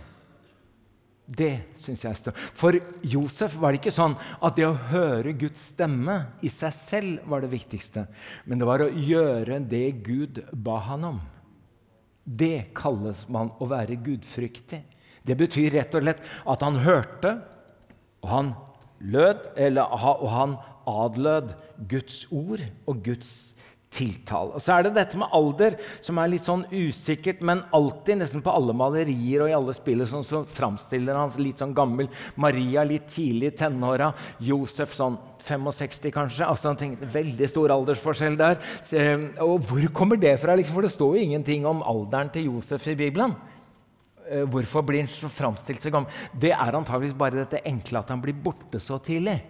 Det 1.27 1.53
syns 1.79 2.03
jeg 2.05 2.19
står. 2.19 2.35
For 2.59 2.77
Josef 3.07 3.55
var 3.61 3.73
det 3.73 3.81
ikke 3.81 3.95
sånn 3.95 4.17
at 4.43 4.57
det 4.59 4.67
å 4.67 4.79
høre 4.91 5.35
Guds 5.39 5.69
stemme 5.73 6.17
i 6.43 6.51
seg 6.53 6.75
selv 6.75 7.29
var 7.31 7.45
det 7.45 7.53
viktigste, 7.53 8.09
men 8.45 8.59
det 8.61 8.69
var 8.69 8.83
å 8.83 8.91
gjøre 8.91 9.61
det 9.71 9.87
Gud 10.05 10.43
ba 10.53 10.81
han 10.89 11.07
om. 11.13 11.21
Det 12.23 12.73
kalles 12.77 13.25
man 13.33 13.53
å 13.63 13.69
være 13.71 14.01
gudfryktig. 14.03 14.83
Det 15.23 15.39
betyr 15.39 15.73
rett 15.79 15.95
og 15.95 16.05
slett 16.05 16.23
at 16.51 16.67
han 16.67 16.83
hørte, 16.83 17.37
og 18.23 18.29
han 18.31 18.53
lød, 19.03 19.49
eller, 19.59 19.95
og 19.95 20.29
han 20.31 20.59
adlød 20.91 21.55
Guds 21.91 22.25
ord 22.35 22.63
og 22.87 23.03
Guds 23.07 23.52
tiltale. 23.93 24.57
Og 24.57 24.63
Så 24.63 24.75
er 24.75 24.87
det 24.87 24.95
dette 24.97 25.19
med 25.21 25.33
alder 25.37 25.77
som 26.01 26.19
er 26.19 26.31
litt 26.33 26.47
sånn 26.47 26.65
usikkert, 26.73 27.43
men 27.45 27.65
alltid, 27.77 28.23
nesten 28.23 28.45
på 28.45 28.55
alle 28.55 28.75
malerier 28.77 29.45
og 29.45 29.51
i 29.51 29.57
alle 29.57 29.75
spiller, 29.77 30.09
sånn, 30.09 30.27
så 30.27 30.43
framstiller 30.49 31.19
han 31.19 31.33
litt 31.43 31.63
sånn 31.63 31.77
gammel. 31.77 32.09
Maria 32.41 32.85
litt 32.89 33.11
tidlig 33.13 33.53
i 33.53 33.57
tenåra. 33.63 34.13
Josef 34.43 34.97
sånn 34.97 35.19
65, 35.43 36.11
kanskje. 36.15 36.47
altså 36.47 36.71
han 36.71 36.79
tenkte, 36.79 37.09
Veldig 37.13 37.49
stor 37.51 37.73
aldersforskjell 37.75 38.37
der. 38.39 38.61
Så, 38.87 39.01
og 39.43 39.65
hvor 39.69 39.89
kommer 39.95 40.21
det 40.21 40.37
fra? 40.41 40.55
Liksom? 40.57 40.77
For 40.77 40.87
det 40.87 40.95
står 40.95 41.17
jo 41.17 41.25
ingenting 41.29 41.67
om 41.69 41.83
alderen 41.83 42.31
til 42.33 42.49
Josef 42.53 42.87
i 42.89 42.99
Bibelen. 42.99 43.35
Eh, 44.31 44.45
hvorfor 44.49 44.85
blir 44.87 45.03
han 45.03 45.11
så 45.11 45.29
framstilt 45.33 45.83
så 45.83 45.91
gammel? 45.93 46.23
Det 46.33 46.55
er 46.55 46.79
antageligvis 46.79 47.19
bare 47.19 47.43
dette 47.43 47.65
enkle 47.69 48.01
at 48.01 48.15
han 48.15 48.23
blir 48.23 48.39
borte 48.39 48.81
så 48.81 49.01
tidlig. 49.03 49.41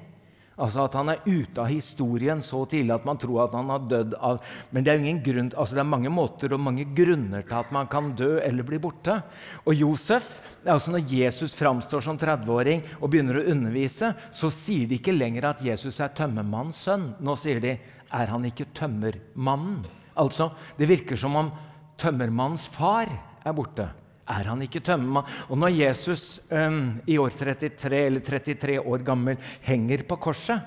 Altså 0.60 0.84
At 0.84 0.96
han 0.98 1.08
er 1.08 1.22
ute 1.24 1.62
av 1.62 1.70
historien 1.70 2.42
så 2.44 2.62
tidlig 2.68 2.92
at 2.94 3.06
man 3.08 3.20
tror 3.20 3.46
at 3.46 3.54
han 3.56 3.70
har 3.72 3.86
dødd 3.88 4.16
av 4.20 4.42
Men 4.70 4.84
det 4.84 4.92
er, 4.92 5.00
ingen 5.00 5.22
grunn, 5.24 5.48
altså 5.56 5.78
det 5.78 5.82
er 5.84 5.88
mange 5.88 6.12
måter 6.12 6.52
og 6.52 6.60
mange 6.60 6.84
grunner 6.96 7.46
til 7.46 7.56
at 7.56 7.72
man 7.72 7.88
kan 7.92 8.12
dø 8.18 8.34
eller 8.42 8.66
bli 8.66 8.80
borte. 8.82 9.16
Og 9.64 9.74
Josef, 9.74 10.34
altså 10.66 10.92
Når 10.92 11.08
Jesus 11.08 11.56
framstår 11.56 12.04
som 12.04 12.20
30-åring 12.20 12.84
og 13.00 13.08
begynner 13.10 13.40
å 13.40 13.46
undervise, 13.54 14.12
så 14.30 14.52
sier 14.52 14.90
de 14.90 15.00
ikke 15.00 15.16
lenger 15.16 15.48
at 15.48 15.64
Jesus 15.64 16.00
er 16.00 16.12
tømmermannens 16.16 16.84
sønn. 16.84 17.12
Nå 17.20 17.36
sier 17.40 17.62
de 17.62 17.76
er 18.12 18.28
han 18.28 18.44
ikke 18.44 18.68
tømmermannen? 18.76 19.86
Altså, 20.20 20.52
Det 20.76 20.88
virker 20.88 21.16
som 21.16 21.36
om 21.36 21.52
tømmermannens 21.96 22.68
far 22.68 23.08
er 23.42 23.56
borte 23.56 23.88
er 24.32 24.50
han 24.50 24.64
ikke 24.64 24.82
tømmermann? 24.84 25.28
Og 25.50 25.60
når 25.60 25.74
Jesus 25.76 26.40
um, 26.50 26.98
i 27.06 27.18
år 27.20 27.34
33 27.36 28.00
eller 28.08 28.24
33 28.24 28.78
år 28.80 29.04
gammel 29.06 29.52
henger 29.66 30.04
på 30.08 30.18
korset, 30.28 30.64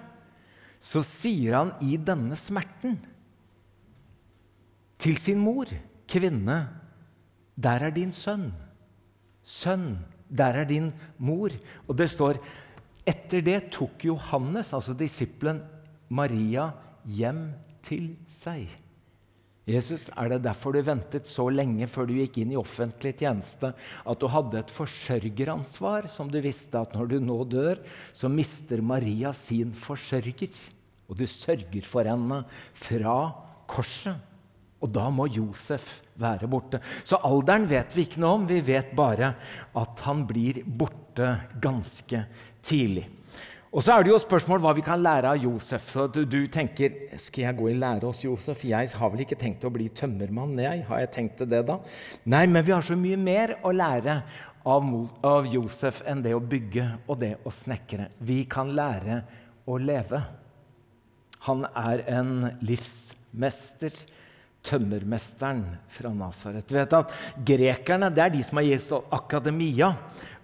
så 0.86 1.02
sier 1.06 1.58
han 1.58 1.74
i 1.82 1.98
denne 1.98 2.38
smerten 2.38 3.00
til 5.02 5.18
sin 5.22 5.42
mor, 5.42 5.70
kvinne, 6.10 6.60
der 7.56 7.88
er 7.88 7.94
din 7.94 8.14
sønn. 8.16 8.52
Sønn, 9.46 9.98
der 10.30 10.62
er 10.62 10.70
din 10.70 10.92
mor. 11.18 11.54
Og 11.88 11.98
det 11.98 12.10
står 12.14 12.40
etter 13.06 13.44
det 13.46 13.60
tok 13.76 14.08
Johannes, 14.08 14.74
altså 14.74 14.96
disippelen, 14.98 15.62
Maria 16.10 16.72
hjem 17.06 17.48
til 17.86 18.16
seg. 18.30 18.70
Jesus, 19.66 20.12
er 20.14 20.30
det 20.30 20.44
derfor 20.46 20.76
du 20.76 20.82
ventet 20.86 21.26
så 21.26 21.48
lenge 21.50 21.88
før 21.90 22.06
du 22.06 22.14
gikk 22.20 22.38
inn 22.42 22.52
i 22.54 22.60
offentlig 22.60 23.16
tjeneste, 23.18 23.72
at 23.74 24.22
du 24.22 24.28
hadde 24.30 24.60
et 24.62 24.74
forsørgeransvar 24.74 26.06
som 26.14 26.30
du 26.30 26.38
visste 26.44 26.78
at 26.78 26.94
når 26.94 27.10
du 27.10 27.18
nå 27.24 27.40
dør, 27.50 27.82
så 28.14 28.30
mister 28.30 28.84
Maria 28.86 29.34
sin 29.34 29.74
forsørger, 29.74 30.54
og 31.10 31.18
du 31.18 31.26
sørger 31.30 31.90
for 31.90 32.06
henne 32.06 32.44
fra 32.78 33.18
korset? 33.70 34.32
Og 34.86 34.92
da 34.94 35.08
må 35.10 35.26
Josef 35.34 36.04
være 36.22 36.50
borte. 36.52 36.78
Så 37.02 37.18
alderen 37.26 37.66
vet 37.70 37.96
vi 37.96 38.06
ikke 38.06 38.22
noe 38.22 38.38
om. 38.38 38.44
Vi 38.46 38.60
vet 38.62 38.92
bare 38.98 39.32
at 39.82 40.04
han 40.06 40.26
blir 40.30 40.62
borte 40.68 41.32
ganske 41.64 42.22
tidlig. 42.62 43.08
Og 43.76 43.84
så 43.84 43.92
er 43.92 44.06
det 44.06 44.14
jo 44.14 44.18
spørsmål 44.24 44.62
hva 44.64 44.72
vi 44.78 44.84
kan 44.86 45.02
lære 45.04 45.34
av 45.36 45.42
Josef. 45.44 45.90
Så 45.92 46.06
du, 46.08 46.22
du, 46.24 46.46
tenker 46.48 46.94
skal 47.20 47.50
jeg 47.50 47.58
gå 47.60 47.66
i 47.74 47.76
lære 47.76 48.08
hos 48.08 48.22
Josef? 48.24 48.62
Jeg 48.64 48.88
har 48.96 49.10
vel 49.12 49.26
ikke 49.26 49.36
tenkt 49.42 49.66
å 49.68 49.72
bli 49.74 49.90
tømmermann? 49.92 50.54
jeg. 50.64 50.86
Har 50.88 51.02
jeg 51.04 51.10
tenkt 51.12 51.44
det 51.44 51.60
da? 51.68 51.76
Nei, 52.32 52.46
men 52.48 52.64
vi 52.64 52.72
har 52.72 52.86
så 52.88 52.96
mye 52.96 53.20
mer 53.20 53.58
å 53.68 53.74
lære 53.76 54.22
av, 54.64 54.88
av 55.28 55.50
Josef 55.52 56.00
enn 56.08 56.24
det 56.24 56.32
å 56.38 56.40
bygge 56.40 56.88
og 57.04 57.20
det 57.26 57.34
å 57.44 57.52
snekre. 57.52 58.08
Vi 58.24 58.46
kan 58.48 58.72
lære 58.78 59.20
å 59.68 59.76
leve. 59.76 60.24
Han 61.50 61.68
er 61.76 62.06
en 62.16 62.32
livsmester 62.64 63.92
tømmermesteren 64.66 65.64
fra 65.94 66.12
Nasaret. 66.14 66.74
Grekerne 67.46 68.10
det 68.14 68.24
er 68.24 68.34
de 68.34 68.44
som 68.46 68.60
har 68.60 68.68
gitt 68.68 68.92
akademia, 69.14 69.92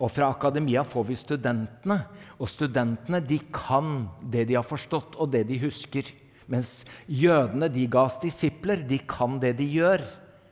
og 0.01 0.11
fra 0.13 0.31
akademia 0.31 0.85
får 0.87 1.07
vi 1.09 1.19
studentene. 1.19 1.99
Og 2.41 2.49
studentene 2.49 3.21
de 3.25 3.39
kan 3.53 4.07
det 4.21 4.47
de 4.49 4.57
har 4.57 4.65
forstått, 4.65 5.17
og 5.17 5.33
det 5.33 5.45
de 5.49 5.59
husker. 5.61 6.07
Mens 6.51 6.81
jødene 7.07 7.69
de 7.71 7.85
ga 7.91 8.05
oss 8.09 8.19
disipler. 8.21 8.81
De 8.87 8.99
kan 9.07 9.39
det 9.41 9.55
de 9.59 9.67
gjør. 9.71 10.03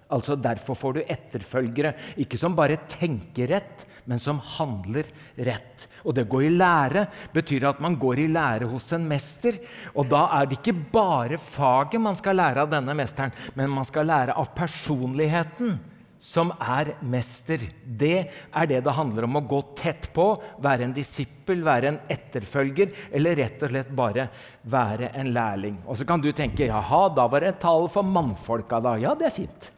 Altså 0.10 0.34
Derfor 0.40 0.78
får 0.78 0.96
du 0.96 1.02
etterfølgere, 1.04 1.94
ikke 2.18 2.38
som 2.42 2.56
bare 2.58 2.80
tenker 2.90 3.52
rett, 3.52 3.86
men 4.10 4.22
som 4.22 4.40
handler 4.58 5.06
rett. 5.38 5.86
Og 6.02 6.16
det 6.18 6.26
å 6.26 6.32
gå 6.32 6.42
i 6.48 6.54
lære 6.56 7.06
betyr 7.36 7.68
at 7.70 7.84
man 7.84 8.00
går 8.02 8.24
i 8.24 8.32
lære 8.32 8.72
hos 8.72 8.90
en 8.98 9.06
mester. 9.10 9.60
Og 9.94 10.10
da 10.10 10.26
er 10.40 10.50
det 10.50 10.60
ikke 10.60 10.78
bare 10.94 11.38
faget 11.38 12.02
man 12.02 12.18
skal 12.18 12.42
lære 12.42 12.66
av 12.66 12.74
denne 12.74 12.98
mesteren, 12.98 13.36
men 13.54 13.70
man 13.70 13.86
skal 13.86 14.10
lære 14.10 14.38
av 14.40 14.50
personligheten 14.58 15.78
som 16.20 16.52
er 16.58 16.96
mester. 17.06 17.62
Det 17.86 18.18
er 18.28 18.70
det 18.70 18.82
det 18.84 18.98
handler 18.98 19.30
om 19.30 19.40
å 19.40 19.46
gå 19.48 19.62
tett 19.78 20.10
på, 20.16 20.32
være 20.62 20.90
en 20.90 20.96
disippel, 20.96 21.64
være 21.64 21.94
en 21.94 22.00
etterfølger, 22.12 22.92
eller 23.16 23.40
rett 23.40 23.64
og 23.64 23.72
slett 23.72 23.92
bare 23.96 24.28
være 24.70 25.14
en 25.22 25.32
lærling. 25.36 25.80
Og 25.88 26.02
så 26.02 26.08
kan 26.10 26.22
du 26.22 26.32
tenke 26.36 26.68
jaha, 26.68 27.08
da 27.16 27.30
var 27.32 27.46
det 27.46 27.60
tale 27.64 27.90
for 27.94 28.06
mannfolka, 28.06 28.82
da. 28.84 28.98
Ja, 29.00 29.16
det 29.16 29.30
er 29.30 29.38
fint. 29.44 29.76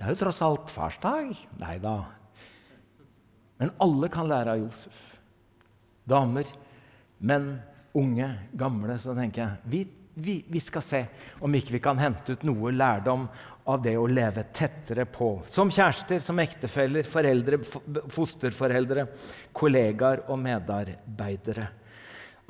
Det 0.00 0.06
er 0.06 0.14
jo 0.14 0.20
tross 0.22 0.40
alt 0.40 0.70
farsdag. 0.72 1.34
Nei 1.60 1.74
da. 1.82 1.94
Men 3.60 3.74
alle 3.84 4.08
kan 4.08 4.28
lære 4.30 4.54
av 4.54 4.62
Josef. 4.62 5.00
Damer, 6.08 6.48
menn, 7.20 7.50
unge, 7.92 8.30
gamle. 8.56 8.96
Så 8.96 9.12
tenker 9.12 9.44
jeg 9.44 9.72
vi 9.74 9.82
vi, 10.20 10.44
vi, 10.48 10.60
skal 10.60 10.82
se 10.82 10.98
om 11.40 11.54
ikke 11.54 11.76
vi 11.76 11.80
kan 11.80 12.00
hente 12.00 12.34
ut 12.34 12.42
noe 12.44 12.72
lærdom 12.74 13.28
av 13.70 13.82
det 13.84 13.94
å 13.96 14.08
leve 14.10 14.42
tettere 14.52 15.06
på. 15.08 15.30
Som 15.48 15.70
kjærester, 15.72 16.18
som 16.20 16.40
ektefeller, 16.42 17.06
foreldre, 17.08 17.60
fosterforeldre, 18.10 19.06
kollegaer 19.56 20.24
og 20.28 20.40
medarbeidere. 20.42 21.68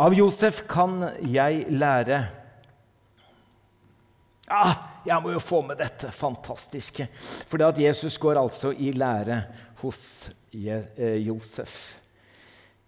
Av 0.00 0.16
Josef 0.16 0.64
kan 0.70 1.02
jeg 1.28 1.66
lære 1.76 2.22
ah, 4.50 4.76
Jeg 5.06 5.22
må 5.22 5.32
jo 5.32 5.40
få 5.42 5.62
med 5.64 5.78
dette 5.80 6.10
fantastiske. 6.12 7.06
For 7.48 7.60
det 7.60 7.68
at 7.70 7.82
Jesus 7.86 8.18
går 8.20 8.40
altså 8.40 8.72
i 8.72 8.92
lære 8.92 9.40
hos 9.80 10.30
eh, 10.52 11.16
Josef. 11.24 11.96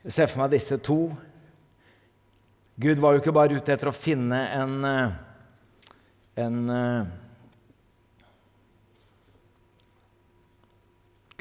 Jeg 0.03 0.13
ser 0.13 0.31
for 0.31 0.43
meg 0.43 0.57
disse 0.57 0.77
to 0.83 0.99
Gud 2.83 2.99
var 2.99 3.15
jo 3.15 3.21
ikke 3.21 3.35
bare 3.37 3.59
ute 3.61 3.75
etter 3.75 3.91
å 3.91 3.95
finne 3.95 4.39
en, 4.57 4.73
eh, 4.89 5.19
en 6.43 6.63
eh, 6.73 7.13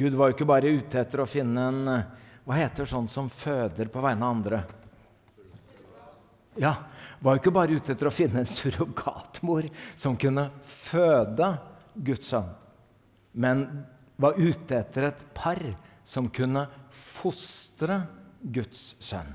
Gud 0.01 0.17
var 0.17 0.29
jo 0.29 0.35
ikke 0.35 0.49
bare 0.49 0.75
ute 0.75 1.01
etter 1.01 1.23
å 1.23 1.29
finne 1.29 1.65
en 1.71 1.81
Hva 2.41 2.57
heter 2.57 2.89
sånn 2.89 3.09
som 3.09 3.29
føder 3.29 3.89
på 3.93 4.01
vegne 4.03 4.25
av 4.25 4.35
andre? 4.35 4.61
Ja, 6.60 6.74
var 7.20 7.38
jo 7.38 7.41
ikke 7.41 7.53
bare 7.55 7.77
ute 7.77 7.93
etter 7.93 8.10
å 8.10 8.13
finne 8.13 8.41
en 8.41 8.50
surrogatmor 8.50 9.70
som 9.96 10.17
kunne 10.20 10.50
føde 10.67 11.53
Guds 11.96 12.31
sønn, 12.34 12.50
men 13.39 13.63
var 14.22 14.39
ute 14.39 14.81
etter 14.81 15.08
et 15.08 15.24
par 15.36 15.62
som 16.03 16.27
kunne 16.34 16.65
fostre 16.91 18.01
Guds 18.41 18.91
sønn. 19.00 19.31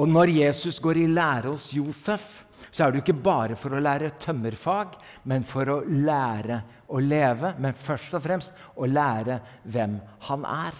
Og 0.00 0.08
når 0.08 0.32
Jesus 0.32 0.78
går 0.80 1.02
i 1.02 1.08
lære 1.10 1.50
hos 1.52 1.70
Josef, 1.76 2.28
så 2.70 2.84
er 2.84 2.92
det 2.92 3.00
jo 3.00 3.04
ikke 3.04 3.24
bare 3.24 3.56
for 3.58 3.74
å 3.74 3.82
lære 3.82 4.14
tømmerfag, 4.22 4.94
men 5.28 5.44
for 5.44 5.68
å 5.68 5.80
lære 5.84 6.60
å 6.88 7.00
leve. 7.02 7.54
Men 7.60 7.76
først 7.76 8.14
og 8.16 8.24
fremst 8.24 8.64
å 8.76 8.88
lære 8.88 9.40
hvem 9.68 9.98
han 10.28 10.46
er. 10.48 10.78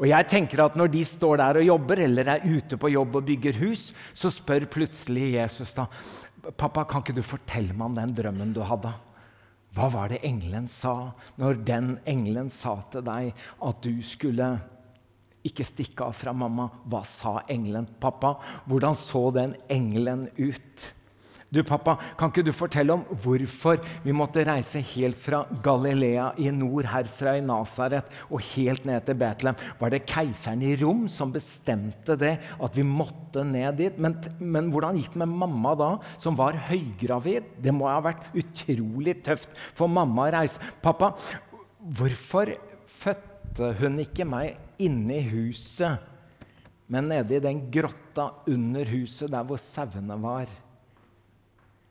Og 0.00 0.08
jeg 0.08 0.28
tenker 0.32 0.64
at 0.64 0.78
Når 0.80 0.88
de 0.88 1.04
står 1.04 1.36
der 1.42 1.60
og 1.60 1.66
jobber, 1.66 2.00
eller 2.06 2.32
er 2.32 2.48
ute 2.48 2.78
på 2.80 2.88
jobb 2.88 3.20
og 3.20 3.28
bygger 3.28 3.60
hus, 3.60 3.90
så 4.14 4.32
spør 4.32 4.64
plutselig 4.70 5.34
Jesus 5.34 5.76
da, 5.76 5.86
pappa, 6.56 6.86
kan 6.88 7.04
ikke 7.04 7.18
du 7.18 7.22
fortelle 7.22 7.76
meg 7.76 7.90
om 7.90 7.98
den 7.98 8.14
drømmen 8.16 8.54
du 8.56 8.62
hadde? 8.64 8.94
Hva 9.76 9.86
var 9.92 10.10
det 10.10 10.24
engelen 10.26 10.66
sa 10.66 11.12
når 11.38 11.60
den 11.62 11.92
engelen 12.08 12.48
sa 12.50 12.80
til 12.90 13.04
deg 13.06 13.30
at 13.62 13.84
du 13.84 14.00
skulle 14.02 14.48
ikke 15.46 15.64
stikke 15.64 16.04
av 16.04 16.16
fra 16.16 16.32
mamma. 16.36 16.68
Hva 16.90 17.02
sa 17.06 17.38
engelen? 17.48 17.88
Pappa, 18.00 18.34
hvordan 18.68 18.96
så 18.98 19.28
den 19.34 19.54
engelen 19.72 20.26
ut? 20.36 20.90
Du, 21.50 21.64
pappa, 21.66 21.96
Kan 22.14 22.30
ikke 22.30 22.44
du 22.46 22.52
fortelle 22.54 22.94
om 22.94 23.00
hvorfor 23.24 23.80
vi 24.04 24.14
måtte 24.14 24.44
reise 24.46 24.78
helt 24.92 25.18
fra 25.18 25.42
Galilea 25.64 26.28
i 26.38 26.46
nord, 26.54 26.86
herfra 26.86 27.34
i 27.40 27.42
Nasaret, 27.42 28.06
og 28.30 28.44
helt 28.52 28.86
ned 28.86 29.02
til 29.08 29.18
Betlehem? 29.18 29.58
Var 29.80 29.90
det 29.90 30.04
keiseren 30.06 30.62
i 30.62 30.76
Rom 30.78 31.08
som 31.10 31.34
bestemte 31.34 32.14
det, 32.20 32.36
at 32.38 32.78
vi 32.78 32.86
måtte 32.86 33.42
ned 33.46 33.80
dit? 33.82 33.98
Men, 33.98 34.14
men 34.38 34.70
hvordan 34.70 35.00
gikk 35.00 35.16
det 35.16 35.24
med 35.24 35.34
mamma 35.42 35.74
da, 35.74 35.90
som 36.22 36.38
var 36.38 36.58
høygravid? 36.70 37.50
Det 37.58 37.74
må 37.74 37.90
ha 37.90 37.98
vært 38.06 38.30
utrolig 38.30 39.18
tøft 39.26 39.50
for 39.74 39.90
mamma 39.90 40.28
å 40.28 40.34
reise. 40.38 40.72
Pappa, 40.84 41.16
hvorfor 41.82 42.54
fødte 42.86 43.74
hun 43.82 43.98
ikke 44.06 44.28
meg 44.28 44.54
inne 44.78 45.18
i 45.18 45.28
huset, 45.34 45.98
men 46.90 47.10
nede 47.10 47.40
i 47.40 47.42
den 47.42 47.64
grotta 47.74 48.36
under 48.50 48.86
huset, 48.94 49.32
der 49.34 49.42
hvor 49.46 49.58
sauene 49.58 50.14
var. 50.22 50.50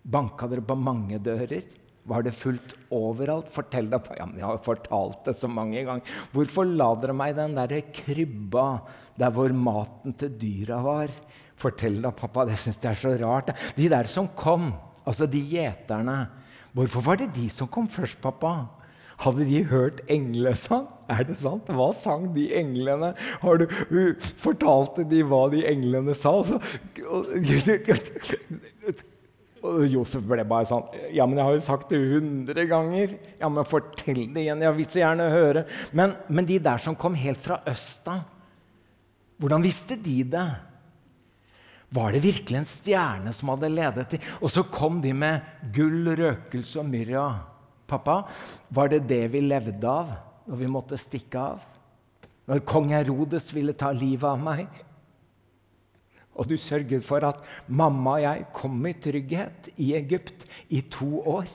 Banka 0.10 0.48
dere 0.50 0.66
på 0.66 0.78
mange 0.80 1.20
dører? 1.22 1.68
Var 2.10 2.26
det 2.26 2.34
fullt 2.34 2.74
overalt? 2.96 3.52
Fortell 3.54 3.90
det. 3.92 4.00
Ja, 4.18 4.26
men 4.26 4.40
jeg 4.40 4.48
har 4.48 4.62
fortalt 4.66 5.28
det 5.28 5.36
så 5.38 5.50
mange 5.52 5.84
ganger. 5.86 6.16
Hvorfor 6.34 6.66
la 6.66 6.90
dere 6.98 7.14
meg 7.18 7.36
den 7.38 7.58
der 7.58 7.76
krybba 7.94 8.70
der 9.20 9.36
hvor 9.36 9.54
maten 9.54 10.16
til 10.18 10.34
dyra 10.42 10.80
var? 10.82 11.14
Fortell 11.60 12.00
da, 12.02 12.14
pappa. 12.16 12.48
Det 12.50 12.58
syns 12.58 12.80
jeg 12.82 12.92
er 12.92 13.02
så 13.04 13.14
rart. 13.22 13.54
De 13.78 13.90
der 13.92 14.10
som 14.10 14.32
kom, 14.36 14.72
altså 15.06 15.30
de 15.30 15.44
gjeterne 15.54 16.22
Hvorfor 16.70 17.02
var 17.02 17.18
det 17.18 17.32
de 17.34 17.48
som 17.50 17.68
kom 17.68 17.88
først, 17.90 18.20
pappa? 18.22 18.70
Hadde 19.20 19.44
de 19.50 19.64
hørt 19.68 20.04
englesang? 20.08 20.86
Er 21.10 21.26
det 21.28 21.40
sant? 21.42 21.68
Hva 21.74 21.90
sang 21.98 22.30
de 22.36 22.46
englene? 22.56 23.16
Har 23.42 23.60
du 23.60 23.66
Fortalte 24.40 25.04
de 25.10 25.24
hva 25.28 25.48
de 25.52 25.64
englene 25.68 26.14
sa? 26.16 26.38
Og 29.66 29.84
Josef 29.92 30.24
ble 30.24 30.46
bare 30.48 30.68
sånn 30.70 30.86
Ja, 31.16 31.26
men 31.28 31.40
jeg 31.40 31.48
har 31.48 31.56
jo 31.58 31.64
sagt 31.66 31.92
det 31.92 32.00
hundre 32.00 32.66
ganger. 32.70 33.16
Ja, 33.42 33.50
men 33.52 33.68
fortell 33.68 34.26
det 34.34 34.46
igjen. 34.46 34.64
Jeg 34.64 34.78
vil 34.78 34.90
så 34.90 35.02
gjerne 35.02 35.30
høre. 35.34 35.66
Men, 35.96 36.16
men 36.32 36.48
de 36.48 36.60
der 36.64 36.82
som 36.82 36.98
kom 37.00 37.18
helt 37.18 37.42
fra 37.44 37.60
østa, 37.70 38.22
hvordan 39.40 39.64
visste 39.64 39.96
de 40.00 40.18
det? 40.28 40.48
Var 41.96 42.14
det 42.14 42.22
virkelig 42.22 42.60
en 42.60 42.68
stjerne 42.70 43.32
som 43.34 43.50
hadde 43.50 43.72
ledet 43.74 44.04
til 44.12 44.26
Og 44.46 44.52
så 44.54 44.62
kom 44.70 45.00
de 45.02 45.14
med 45.16 45.46
gull, 45.74 46.12
røkelse 46.20 46.82
og 46.82 46.90
myrra. 46.92 47.26
Pappa, 47.90 48.22
var 48.70 48.92
det 48.92 49.08
det 49.10 49.24
vi 49.34 49.42
levde 49.42 49.90
av 49.90 50.12
når 50.50 50.60
vi 50.60 50.70
måtte 50.70 51.00
stikke 51.02 51.42
av? 51.42 51.64
Når 52.50 52.62
kong 52.66 52.92
Herodes 52.94 53.50
ville 53.54 53.74
ta 53.78 53.90
livet 53.94 54.28
av 54.30 54.40
meg? 54.42 54.70
Og 56.40 56.48
du 56.48 56.56
sørget 56.60 57.04
for 57.04 57.26
at 57.28 57.42
mamma 57.68 58.16
og 58.18 58.24
jeg 58.24 58.46
kom 58.56 58.86
i 58.88 58.96
trygghet 58.96 59.74
i 59.78 59.92
Egypt 60.00 60.46
i 60.72 60.82
to 60.92 61.20
år. 61.28 61.50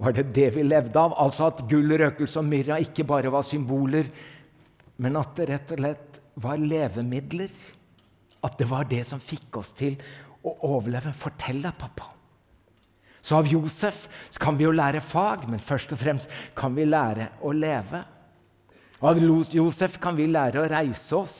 Var 0.00 0.16
det 0.16 0.30
det 0.36 0.46
vi 0.56 0.64
levde 0.64 0.96
av? 0.96 1.12
Altså 1.20 1.50
at 1.50 1.60
gull, 1.68 1.92
røkelse 2.00 2.40
og 2.40 2.48
myrra 2.48 2.78
ikke 2.80 3.04
bare 3.04 3.32
var 3.32 3.44
symboler, 3.44 4.08
men 5.00 5.18
at 5.20 5.34
det 5.36 5.50
rett 5.50 5.74
og 5.74 5.82
slett 5.82 6.22
var 6.40 6.56
levemidler? 6.60 7.52
At 8.40 8.56
det 8.56 8.70
var 8.70 8.88
det 8.88 9.02
som 9.04 9.20
fikk 9.20 9.60
oss 9.60 9.74
til 9.76 9.98
å 10.40 10.54
overleve? 10.70 11.12
Fortell 11.12 11.60
deg, 11.60 11.76
pappa. 11.76 12.08
Så 13.20 13.36
av 13.36 13.48
Josef 13.48 14.06
kan 14.40 14.56
vi 14.56 14.64
jo 14.64 14.72
lære 14.72 15.02
fag, 15.04 15.44
men 15.52 15.60
først 15.60 15.92
og 15.92 16.00
fremst 16.00 16.30
kan 16.56 16.72
vi 16.72 16.88
lære 16.88 17.28
å 17.44 17.52
leve. 17.52 18.00
Av 19.04 19.20
Josef 19.20 19.98
kan 20.00 20.16
vi 20.16 20.28
lære 20.28 20.62
å 20.62 20.70
reise 20.70 21.16
oss 21.16 21.36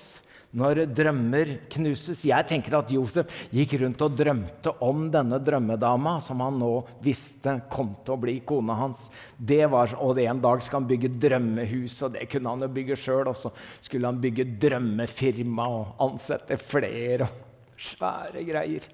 når 0.57 0.83
drømmer 0.91 1.53
knuses. 1.71 2.25
Jeg 2.27 2.47
tenker 2.51 2.75
at 2.79 2.91
Josef 2.91 3.47
gikk 3.55 3.77
rundt 3.83 4.03
og 4.03 4.17
drømte 4.19 4.73
om 4.83 5.05
denne 5.13 5.39
drømmedama 5.43 6.17
som 6.25 6.43
han 6.43 6.59
nå 6.59 6.73
visste 7.05 7.55
kom 7.71 7.93
til 8.05 8.17
å 8.17 8.21
bli 8.21 8.39
kona 8.47 8.75
hans. 8.81 9.07
Det 9.37 9.63
var, 9.71 9.95
og 10.03 10.17
det 10.19 10.27
En 10.31 10.43
dag 10.43 10.63
skal 10.63 10.81
han 10.81 10.89
bygge 10.91 11.13
drømmehus, 11.23 12.01
og 12.07 12.17
det 12.17 12.27
kunne 12.31 12.51
han 12.51 12.67
jo 12.67 12.71
bygge 12.75 12.99
sjøl. 12.99 13.31
Og 13.31 13.39
så 13.39 13.53
skulle 13.81 14.11
han 14.11 14.21
bygge 14.23 14.49
drømmefirma 14.63 15.69
og 15.71 16.03
ansette 16.09 16.59
flere. 16.61 17.29
og 17.29 17.79
Svære 17.81 18.45
greier. 18.45 18.91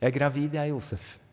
Jeg 0.00 0.10
er 0.10 0.16
gravid, 0.18 0.56
jeg, 0.56 0.72
Josef. 0.72 1.23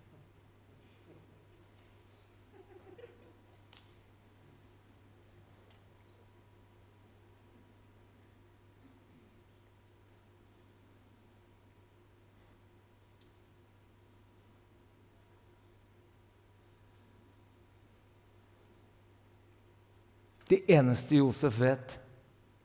Det 20.52 20.66
eneste 20.68 21.16
Josef 21.16 21.56
vet, 21.62 21.94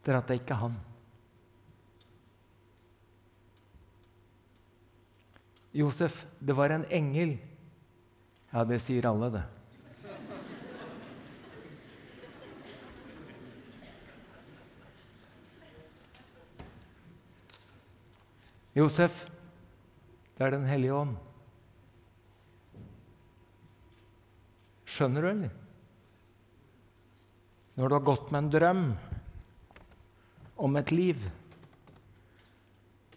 det 0.03 0.11
er 0.11 0.17
at 0.19 0.27
det 0.27 0.41
ikke 0.41 0.55
er 0.57 0.63
han. 0.65 0.73
Josef, 5.77 6.25
det 6.41 6.57
var 6.59 6.73
en 6.75 6.87
engel. 6.91 7.37
Ja, 8.51 8.65
det 8.67 8.81
sier 8.83 9.07
alle, 9.07 9.29
det. 9.37 9.45
Josef, 18.77 19.21
det 20.37 20.45
er 20.49 20.51
Den 20.57 20.67
hellige 20.69 20.97
ånd. 20.97 21.15
Skjønner 24.91 25.23
du, 25.23 25.31
eller? 25.31 25.66
Når 27.77 27.89
du 27.89 27.95
har 27.95 28.05
gått 28.09 28.31
med 28.33 28.39
en 28.39 28.51
drøm 28.51 28.85
om 30.57 30.77
et 30.81 30.93
liv, 30.93 31.25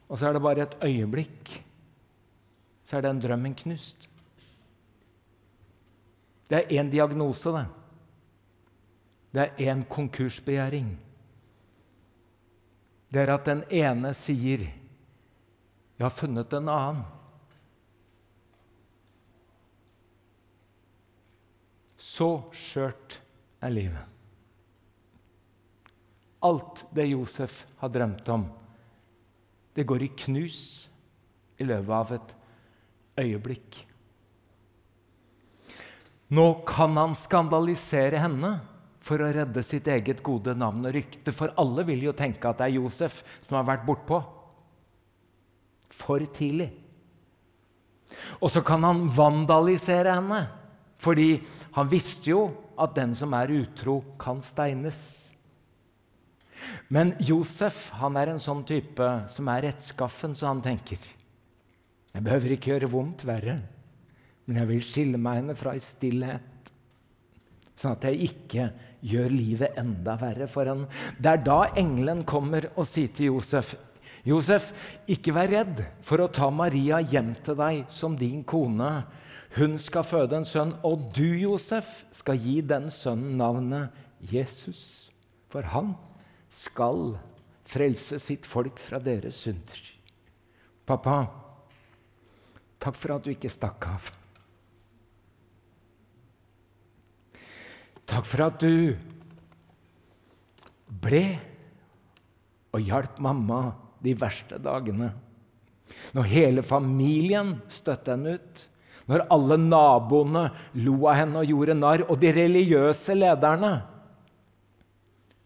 og 0.10 0.18
så 0.20 0.28
er 0.28 0.36
det 0.36 0.44
bare 0.44 0.66
et 0.66 0.80
øyeblikk, 0.84 1.52
så 2.84 2.98
er 2.98 3.06
den 3.06 3.22
drømmen 3.24 3.56
knust. 3.56 4.10
Det 6.50 6.58
er 6.58 6.82
én 6.82 6.90
diagnose, 6.92 7.54
det. 7.54 7.68
Det 9.32 9.46
er 9.46 9.72
én 9.72 9.86
konkursbegjæring. 9.88 10.90
Det 13.14 13.22
er 13.22 13.34
at 13.34 13.46
den 13.46 13.64
ene 13.70 14.14
sier 14.14 14.60
'Jeg 16.00 16.06
har 16.06 16.10
funnet 16.10 16.54
en 16.54 16.70
annen'. 16.70 17.06
Så 21.98 22.42
skjørt 22.52 23.22
er 23.62 23.70
livet. 23.70 24.19
Alt 26.46 26.86
det 26.96 27.10
Josef 27.12 27.66
har 27.82 27.92
drømt 27.92 28.30
om, 28.32 28.46
det 29.76 29.86
går 29.88 30.04
i 30.04 30.14
knus 30.24 30.60
i 31.60 31.68
løpet 31.68 31.96
av 31.96 32.14
et 32.16 32.36
øyeblikk. 33.26 33.84
Nå 36.30 36.46
kan 36.68 36.98
han 37.00 37.16
skandalisere 37.18 38.22
henne 38.22 38.54
for 39.04 39.22
å 39.24 39.32
redde 39.34 39.64
sitt 39.66 39.88
eget 39.90 40.22
gode 40.26 40.54
navn 40.58 40.86
og 40.86 40.94
rykte, 40.94 41.34
for 41.34 41.56
alle 41.60 41.86
vil 41.88 42.04
jo 42.06 42.14
tenke 42.16 42.50
at 42.50 42.60
det 42.60 42.68
er 42.68 42.78
Josef 42.78 43.24
som 43.48 43.58
har 43.58 43.66
vært 43.72 43.88
bortpå. 43.88 44.20
For 46.00 46.24
tidlig. 46.36 46.70
Og 48.40 48.52
så 48.54 48.62
kan 48.66 48.86
han 48.86 49.08
vandalisere 49.14 50.14
henne, 50.20 50.44
fordi 51.00 51.40
han 51.76 51.90
visste 51.90 52.32
jo 52.32 52.44
at 52.80 52.94
den 52.96 53.16
som 53.18 53.34
er 53.36 53.52
utro, 53.62 54.02
kan 54.22 54.44
steines. 54.46 55.29
Men 56.90 57.14
Josef 57.24 57.90
han 58.00 58.18
er 58.20 58.34
en 58.34 58.44
sånn 58.44 58.66
type 58.68 59.08
som 59.32 59.50
er 59.52 59.68
rettskaffen, 59.70 60.36
så 60.36 60.50
han 60.52 60.64
tenker 60.66 61.00
Jeg 61.00 62.26
behøver 62.26 62.56
ikke 62.56 62.74
gjøre 62.74 62.92
vondt 62.92 63.26
verre, 63.30 63.60
men 64.46 64.62
jeg 64.62 64.70
vil 64.72 64.86
skille 64.86 65.20
meg 65.22 65.44
henne 65.44 65.58
fra 65.58 65.76
i 65.78 65.84
stillhet. 65.84 66.72
Sånn 67.80 67.94
at 67.96 68.08
jeg 68.10 68.32
ikke 68.32 68.72
gjør 69.08 69.30
livet 69.32 69.78
enda 69.80 70.18
verre 70.20 70.50
for 70.52 70.68
henne. 70.68 70.90
Det 71.16 71.32
er 71.32 71.46
da 71.46 71.60
engelen 71.80 72.26
kommer 72.28 72.72
og 72.76 72.90
sier 72.90 73.14
til 73.14 73.32
Josef 73.36 73.78
Josef, 74.28 74.74
ikke 75.08 75.34
vær 75.36 75.52
redd 75.52 75.82
for 76.06 76.22
å 76.22 76.32
ta 76.32 76.50
Maria 76.52 77.00
hjem 77.00 77.34
til 77.46 77.56
deg 77.60 77.86
som 77.94 78.18
din 78.20 78.44
kone. 78.44 78.90
Hun 79.56 79.78
skal 79.82 80.06
føde 80.06 80.38
en 80.38 80.48
sønn, 80.48 80.76
og 80.86 81.10
du, 81.16 81.26
Josef, 81.40 82.04
skal 82.14 82.38
gi 82.38 82.60
den 82.62 82.90
sønnen 82.94 83.38
navnet 83.40 83.96
Jesus. 84.32 85.10
For 85.50 85.66
han 85.72 85.96
skal 86.50 87.14
frelse 87.70 88.20
sitt 88.22 88.48
folk 88.50 88.80
fra 88.82 89.00
deres 89.02 89.44
synder. 89.46 89.82
Pappa, 90.90 91.22
takk 92.82 92.98
for 92.98 93.16
at 93.16 93.26
du 93.26 93.34
ikke 93.34 93.52
stakk 93.52 93.86
av. 93.90 94.10
Takk 98.10 98.26
for 98.26 98.48
at 98.48 98.58
du 98.64 98.96
ble 100.90 101.24
og 102.74 102.82
hjalp 102.82 103.20
mamma 103.22 103.62
de 104.02 104.16
verste 104.18 104.58
dagene. 104.62 105.12
Når 106.14 106.30
hele 106.30 106.66
familien 106.66 107.56
støtte 107.70 108.16
henne 108.16 108.38
ut, 108.40 108.66
når 109.10 109.26
alle 109.34 109.58
naboene 109.62 110.44
lo 110.78 110.96
av 111.10 111.18
henne 111.18 111.42
og 111.42 111.50
gjorde 111.50 111.78
narr, 111.78 112.04
og 112.06 112.20
de 112.22 112.34
religiøse 112.34 113.16
lederne 113.18 113.72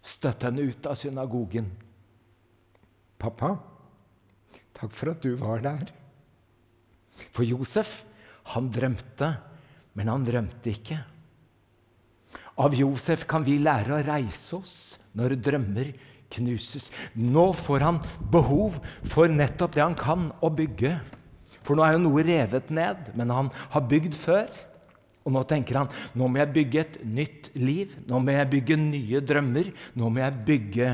støtte 0.04 0.50
henne 0.50 0.68
ut 0.68 0.88
av 0.89 1.00
synagogen. 1.00 1.70
'Pappa, 3.18 3.56
takk 4.76 4.92
for 4.92 5.13
at 5.13 5.24
du 5.24 5.36
var 5.39 5.63
der.' 5.63 5.92
For 7.32 7.46
Josef, 7.46 8.02
han 8.52 8.72
drømte, 8.74 9.30
men 9.96 10.10
han 10.10 10.26
drømte 10.26 10.72
ikke. 10.74 10.98
Av 12.60 12.74
Josef 12.76 13.26
kan 13.30 13.46
vi 13.46 13.60
lære 13.62 13.96
å 13.96 14.04
reise 14.06 14.58
oss 14.58 14.76
når 15.18 15.38
drømmer 15.46 15.94
knuses. 16.34 16.89
Nå 17.13 17.52
får 17.58 17.86
han 17.86 18.02
behov 18.34 18.80
for 19.10 19.30
nettopp 19.30 19.78
det 19.78 19.86
han 19.86 19.98
kan, 19.98 20.32
å 20.42 20.50
bygge. 20.54 20.98
For 21.63 21.78
nå 21.78 21.86
er 21.86 21.96
jo 21.96 22.04
noe 22.08 22.26
revet 22.26 22.70
ned, 22.74 23.13
men 23.18 23.32
han 23.34 23.52
har 23.74 23.88
bygd 23.89 24.18
før. 24.18 24.50
Og 25.24 25.32
nå 25.32 25.44
tenker 25.48 25.80
han 25.80 25.92
nå 26.20 26.28
må 26.28 26.42
jeg 26.42 26.54
bygge 26.58 26.82
et 26.82 26.98
nytt 27.08 27.50
liv, 27.56 27.94
nå 28.10 28.20
må 28.20 28.36
jeg 28.36 28.52
bygge 28.52 28.80
nye 28.80 29.22
drømmer. 29.24 29.72
Nå 30.00 30.10
må 30.12 30.24
jeg 30.24 30.44
bygge 30.50 30.90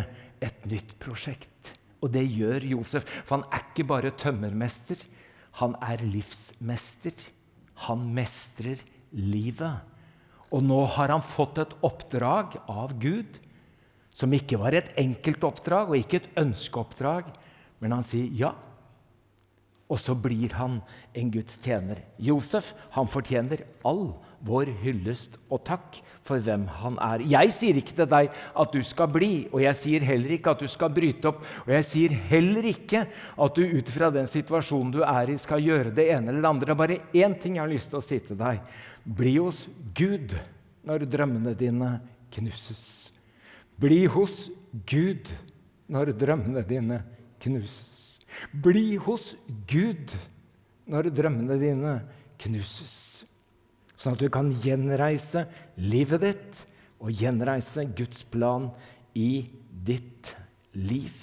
et 0.45 0.69
nytt 0.69 0.93
prosjekt. 1.01 1.73
Og 1.99 2.13
det 2.13 2.23
gjør 2.29 2.67
Josef. 2.75 3.07
For 3.25 3.39
han 3.39 3.47
er 3.49 3.65
ikke 3.65 3.87
bare 3.89 4.13
tømmermester, 4.15 5.01
han 5.59 5.75
er 5.83 6.03
livsmester. 6.05 7.15
Han 7.87 8.05
mestrer 8.15 8.81
livet. 9.15 9.79
Og 10.53 10.63
nå 10.65 10.79
har 10.95 11.13
han 11.13 11.23
fått 11.23 11.61
et 11.61 11.75
oppdrag 11.85 12.57
av 12.69 12.95
Gud 13.01 13.37
som 14.19 14.33
ikke 14.35 14.59
var 14.59 14.75
et 14.75 14.89
enkelt 14.99 15.45
oppdrag 15.47 15.91
og 15.91 15.99
ikke 15.99 16.19
et 16.19 16.31
ønskeoppdrag. 16.41 17.29
Men 17.79 17.95
han 17.95 18.03
sier 18.05 18.31
ja, 18.35 18.53
og 19.89 19.97
så 19.97 20.13
blir 20.13 20.53
han 20.53 20.79
en 21.17 21.31
Guds 21.33 21.57
tjener. 21.57 22.03
Josef 22.21 22.75
han 22.93 23.09
fortjener 23.09 23.63
all 23.87 24.11
vår 24.45 24.69
hyllest 24.83 25.35
og 25.49 25.63
takk 25.67 25.97
for 26.23 26.39
hvem 26.43 26.67
han 26.79 26.99
er. 27.01 27.23
Jeg 27.27 27.53
sier 27.55 27.79
ikke 27.79 27.95
til 27.97 28.09
deg 28.11 28.29
at 28.31 28.75
du 28.75 28.83
skal 28.85 29.09
bli, 29.11 29.31
og 29.49 29.63
jeg 29.63 29.79
sier 29.79 30.05
heller 30.05 30.35
ikke 30.37 30.53
at 30.53 30.61
du 30.61 30.69
skal 30.71 30.93
bryte 30.93 31.31
opp. 31.31 31.41
Og 31.65 31.73
jeg 31.73 31.87
sier 31.89 32.15
heller 32.29 32.69
ikke 32.69 33.01
at 33.09 33.57
du 33.57 33.63
ut 33.65 33.91
fra 33.95 34.11
den 34.13 34.29
situasjonen 34.29 34.93
du 34.93 35.01
er 35.03 35.33
i, 35.33 35.39
skal 35.41 35.65
gjøre 35.65 35.95
det 35.97 36.05
ene 36.13 36.31
eller 36.31 36.45
det 36.45 36.51
andre. 36.53 36.69
Det 36.69 36.75
er 36.75 36.83
bare 36.83 37.01
én 37.25 37.35
ting 37.41 37.57
jeg 37.57 37.65
har 37.65 37.73
lyst 37.73 37.91
til 37.91 37.99
å 37.99 38.05
si 38.05 38.21
til 38.29 38.39
deg. 38.39 38.61
Bli 39.03 39.35
hos 39.41 39.65
Gud 39.97 40.37
når 40.85 41.07
drømmene 41.09 41.55
dine 41.57 41.95
knuses. 42.37 43.09
Bli 43.79 44.03
hos 44.11 44.47
Gud 44.85 45.33
når 45.89 46.13
drømmene 46.13 46.61
dine 46.67 47.01
knuses. 47.41 48.08
Bli 48.51 48.97
hos 49.05 49.33
Gud 49.69 50.15
når 50.89 51.11
drømmene 51.13 51.57
dine 51.61 51.95
knuses, 52.41 53.25
sånn 53.99 54.15
at 54.15 54.23
du 54.23 54.29
kan 54.33 54.49
gjenreise 54.63 55.45
livet 55.77 56.23
ditt 56.23 56.61
og 56.99 57.13
gjenreise 57.15 57.85
Guds 57.95 58.23
plan 58.27 58.69
i 59.17 59.45
ditt 59.69 60.33
liv. 60.73 61.13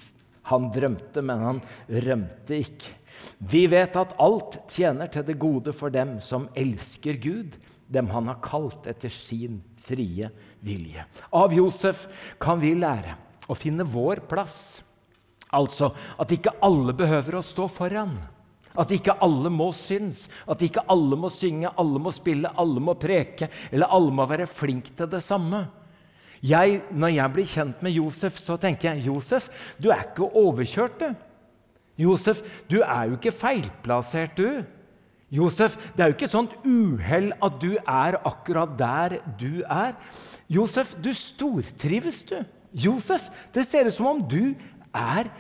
Han 0.53 0.71
drømte, 0.75 1.23
men 1.27 1.43
han 1.43 1.63
rømte 2.07 2.61
ikke. 2.63 2.95
Vi 3.39 3.65
vet 3.71 3.97
at 3.99 4.15
alt 4.23 4.61
tjener 4.71 5.11
til 5.11 5.25
det 5.27 5.39
gode 5.41 5.73
for 5.75 5.91
dem 5.91 6.19
som 6.23 6.47
elsker 6.55 7.19
Gud, 7.23 7.57
dem 7.91 8.11
han 8.13 8.31
har 8.31 8.43
kalt 8.45 8.87
etter 8.91 9.13
sin 9.13 9.61
frie 9.87 10.29
vilje. 10.65 11.05
Av 11.35 11.55
Josef 11.55 12.07
kan 12.43 12.61
vi 12.63 12.75
lære 12.79 13.17
å 13.51 13.57
finne 13.59 13.87
vår 13.87 14.25
plass 14.31 14.83
Altså 15.55 15.93
at 16.19 16.33
ikke 16.35 16.57
alle 16.65 16.95
behøver 16.97 17.39
å 17.39 17.45
stå 17.45 17.69
foran. 17.71 18.17
At 18.77 18.93
ikke 18.93 19.15
alle 19.25 19.51
må 19.53 19.71
synes, 19.73 20.27
at 20.45 20.61
ikke 20.63 20.85
alle 20.93 21.17
må 21.17 21.31
synge, 21.33 21.71
alle 21.81 22.01
må 22.03 22.13
spille, 22.13 22.51
alle 22.61 22.83
må 22.83 22.97
preke, 23.01 23.49
eller 23.71 23.93
alle 23.95 24.13
må 24.13 24.27
være 24.29 24.49
flink 24.51 24.91
til 24.99 25.09
det 25.09 25.23
samme. 25.25 25.63
Jeg, 26.45 26.83
når 26.93 27.15
jeg 27.15 27.33
blir 27.33 27.49
kjent 27.49 27.81
med 27.83 27.97
Josef, 27.97 28.37
så 28.39 28.59
tenker 28.61 28.93
jeg 28.93 29.07
Josef, 29.09 29.49
du 29.81 29.89
er 29.89 30.05
ikke 30.11 30.29
overkjørt, 30.29 31.01
du. 31.01 31.15
Josef, 31.97 32.43
du 32.69 32.83
er 32.83 33.09
jo 33.09 33.17
ikke 33.17 33.33
feilplassert, 33.33 34.37
du. 34.37 34.67
Josef, 35.33 35.79
det 35.97 36.05
er 36.05 36.11
jo 36.11 36.15
ikke 36.15 36.29
et 36.29 36.37
sånt 36.37 36.53
uhell 36.69 37.33
at 37.43 37.57
du 37.63 37.73
er 37.81 38.19
akkurat 38.29 38.77
der 38.79 39.17
du 39.41 39.65
er. 39.65 39.97
Josef, 40.53 40.93
du 41.03 41.11
stortrives, 41.17 42.23
du. 42.29 42.37
Josef, 42.77 43.31
det 43.55 43.65
ser 43.67 43.89
ut 43.89 43.97
som 43.97 44.11
om 44.11 44.21
du 44.21 44.53
er 44.97 45.31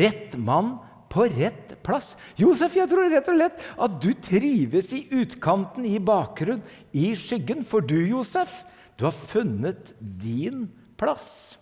rett 0.00 0.36
mann 0.40 0.76
på 1.12 1.28
rett 1.30 1.74
plass. 1.86 2.14
Josef, 2.40 2.74
jeg 2.78 2.90
tror 2.90 3.10
rett 3.12 3.28
og 3.30 3.36
slett 3.38 3.60
at 3.86 3.98
du 4.02 4.10
trives 4.18 4.90
i 4.96 5.04
utkanten, 5.14 5.86
i 5.86 6.00
bakgrunnen, 6.02 6.64
i 6.96 7.12
skyggen. 7.18 7.62
For 7.68 7.84
du, 7.84 8.00
Josef, 8.08 8.62
du 8.98 9.06
har 9.06 9.14
funnet 9.14 9.92
din 10.00 10.66
plass. 10.98 11.58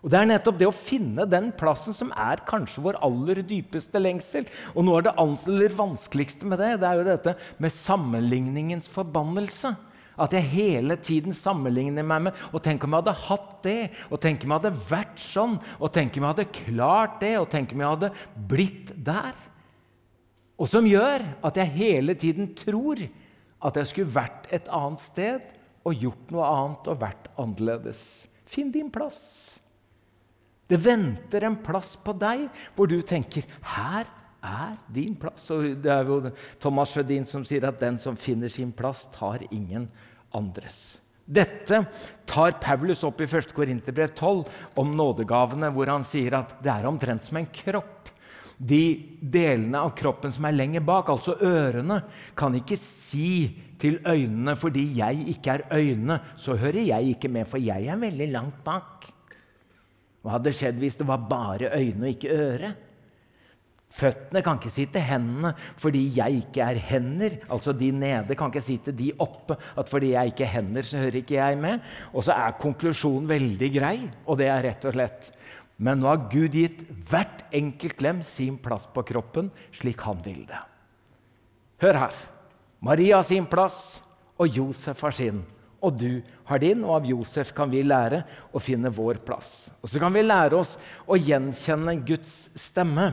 Og 0.00 0.08
Det 0.08 0.16
er 0.16 0.28
nettopp 0.30 0.56
det 0.60 0.68
å 0.68 0.72
finne 0.72 1.26
den 1.28 1.50
plassen 1.52 1.96
som 1.96 2.12
er 2.16 2.40
kanskje 2.48 2.84
vår 2.86 2.98
aller 3.04 3.42
dypeste 3.44 4.00
lengsel. 4.00 4.46
Og 4.72 4.86
noe 4.86 5.02
av 5.02 5.10
det 5.10 5.72
vanskeligste 5.76 6.48
med 6.48 6.60
det, 6.62 6.78
det 6.80 6.88
er 6.88 7.00
jo 7.00 7.08
dette 7.08 7.34
med 7.60 7.74
sammenligningens 7.74 8.88
forbannelse. 8.88 9.74
At 10.20 10.34
jeg 10.36 10.50
hele 10.52 10.96
tiden 11.00 11.32
sammenligner 11.36 12.04
meg 12.04 12.26
med 12.26 12.42
Og 12.52 12.60
tenk 12.64 12.84
om 12.84 12.92
jeg 12.92 13.04
hadde 13.04 13.20
hatt 13.26 13.54
det, 13.64 13.78
og 14.10 14.20
tenk 14.20 14.44
om 14.44 14.52
jeg 14.52 14.62
hadde 14.62 14.90
vært 14.90 15.20
sånn, 15.20 15.56
og 15.80 15.92
tenk 15.94 16.16
om 16.16 16.26
jeg 16.26 16.34
hadde 16.34 16.50
klart 16.60 17.16
det, 17.22 17.34
og 17.40 17.48
tenk 17.52 17.72
om 17.74 17.82
jeg 17.82 17.94
hadde 17.94 18.12
blitt 18.50 18.92
der. 18.96 19.34
Og 20.60 20.68
som 20.68 20.84
gjør 20.88 21.24
at 21.46 21.56
jeg 21.56 21.76
hele 21.78 22.16
tiden 22.20 22.52
tror 22.56 23.00
at 23.60 23.76
jeg 23.80 23.90
skulle 23.90 24.14
vært 24.14 24.48
et 24.52 24.68
annet 24.72 25.02
sted 25.02 25.56
og 25.88 25.96
gjort 25.96 26.32
noe 26.34 26.48
annet 26.48 26.90
og 26.92 27.00
vært 27.00 27.28
annerledes. 27.40 28.02
Finn 28.48 28.72
din 28.72 28.90
plass. 28.92 29.58
Det 30.70 30.78
venter 30.78 31.46
en 31.46 31.58
plass 31.64 31.96
på 31.98 32.14
deg 32.14 32.46
hvor 32.76 32.86
du 32.86 33.00
tenker 33.02 33.42
'Her 33.42 34.06
er 34.42 34.76
din 34.92 35.16
plass'. 35.16 35.50
Og 35.50 35.82
det 35.82 35.90
er 35.90 36.04
jo 36.04 36.30
Thomas 36.60 36.92
Sjødin 36.92 37.26
som 37.26 37.44
sier 37.44 37.66
at 37.66 37.80
'den 37.80 37.98
som 37.98 38.16
finner 38.16 38.48
sin 38.48 38.72
plass, 38.72 39.08
tar 39.12 39.40
ingen 39.50 39.88
andres'. 40.36 40.98
Dette 41.30 41.84
tar 42.26 42.56
Paulus 42.58 43.04
opp 43.06 43.20
i 43.22 43.28
1. 43.28 43.52
Korinterbrev 43.54 44.14
12 44.18 44.48
om 44.82 44.96
nådegavene, 44.98 45.70
hvor 45.70 45.86
han 45.92 46.02
sier 46.06 46.34
at 46.40 46.56
det 46.62 46.72
er 46.72 46.88
omtrent 46.90 47.26
som 47.26 47.38
en 47.38 47.46
kropp. 47.54 48.10
De 48.58 48.82
delene 49.22 49.78
av 49.78 49.94
kroppen 49.96 50.34
som 50.34 50.44
er 50.44 50.56
lenger 50.56 50.82
bak, 50.84 51.08
altså 51.08 51.36
ørene, 51.38 52.02
kan 52.36 52.56
ikke 52.58 52.76
si 52.76 53.46
til 53.80 53.96
øynene 54.04 54.56
fordi 54.58 54.82
jeg 54.98 55.22
ikke 55.32 55.54
er 55.54 55.64
øynene, 55.78 56.18
så 56.36 56.58
hører 56.58 56.82
jeg 56.82 57.14
ikke 57.14 57.30
med, 57.32 57.48
for 57.48 57.62
jeg 57.62 57.86
er 57.88 58.02
veldig 58.02 58.28
langt 58.34 58.60
bak. 58.66 59.06
Hva 60.20 60.34
hadde 60.34 60.52
skjedd 60.52 60.82
hvis 60.82 60.98
det 61.00 61.06
var 61.08 61.22
bare 61.30 61.70
øyne 61.78 62.04
og 62.04 62.12
ikke 62.12 62.34
øre? 62.36 62.74
Føttene 63.90 64.42
kan 64.46 64.60
ikke 64.60 64.70
si 64.70 64.84
til 64.92 65.02
hendene 65.02 65.50
fordi 65.80 66.04
jeg 66.14 66.44
ikke 66.44 66.62
er 66.62 66.80
hender. 66.90 67.36
Altså 67.50 67.74
de 67.74 67.90
nede 67.94 68.36
kan 68.38 68.52
ikke 68.52 68.62
si 68.62 68.78
til 68.84 68.96
de 68.96 69.10
oppe 69.18 69.56
at 69.58 69.90
fordi 69.90 70.12
jeg 70.14 70.32
ikke 70.32 70.46
er 70.46 70.54
hender, 70.54 70.86
så 70.86 71.02
hører 71.02 71.20
ikke 71.22 71.38
jeg 71.40 71.58
med. 71.58 71.86
Og 72.14 72.26
så 72.26 72.36
er 72.38 72.58
konklusjonen 72.60 73.28
veldig 73.30 73.70
grei, 73.74 73.96
og 74.26 74.38
det 74.40 74.50
er 74.50 74.64
rett 74.70 74.86
og 74.86 74.96
slett 74.96 75.32
Men 75.80 76.02
nå 76.02 76.10
har 76.10 76.26
Gud 76.28 76.52
gitt 76.52 76.82
hvert 77.08 77.46
enkelt 77.56 78.02
lem 78.04 78.18
sin 78.26 78.58
plass 78.60 78.84
på 78.92 79.02
kroppen 79.08 79.48
slik 79.78 80.04
han 80.04 80.20
vil 80.24 80.44
det. 80.44 80.60
Hør 81.80 82.04
her. 82.04 82.18
Maria 82.84 83.16
har 83.16 83.24
sin 83.24 83.46
plass, 83.48 84.02
og 84.36 84.52
Josef 84.56 85.00
har 85.04 85.16
sin 85.16 85.40
og 85.80 85.96
du 85.96 86.20
har 86.48 86.60
din, 86.60 86.82
og 86.84 86.98
av 86.98 87.08
Josef 87.08 87.54
kan 87.56 87.70
vi 87.72 87.82
lære 87.86 88.22
å 88.52 88.60
finne 88.62 88.92
vår 88.92 89.22
plass. 89.24 89.70
Og 89.80 89.88
så 89.88 90.00
kan 90.02 90.12
vi 90.12 90.24
lære 90.24 90.58
oss 90.58 90.76
å 91.08 91.16
gjenkjenne 91.16 91.96
Guds 92.06 92.50
stemme. 92.58 93.10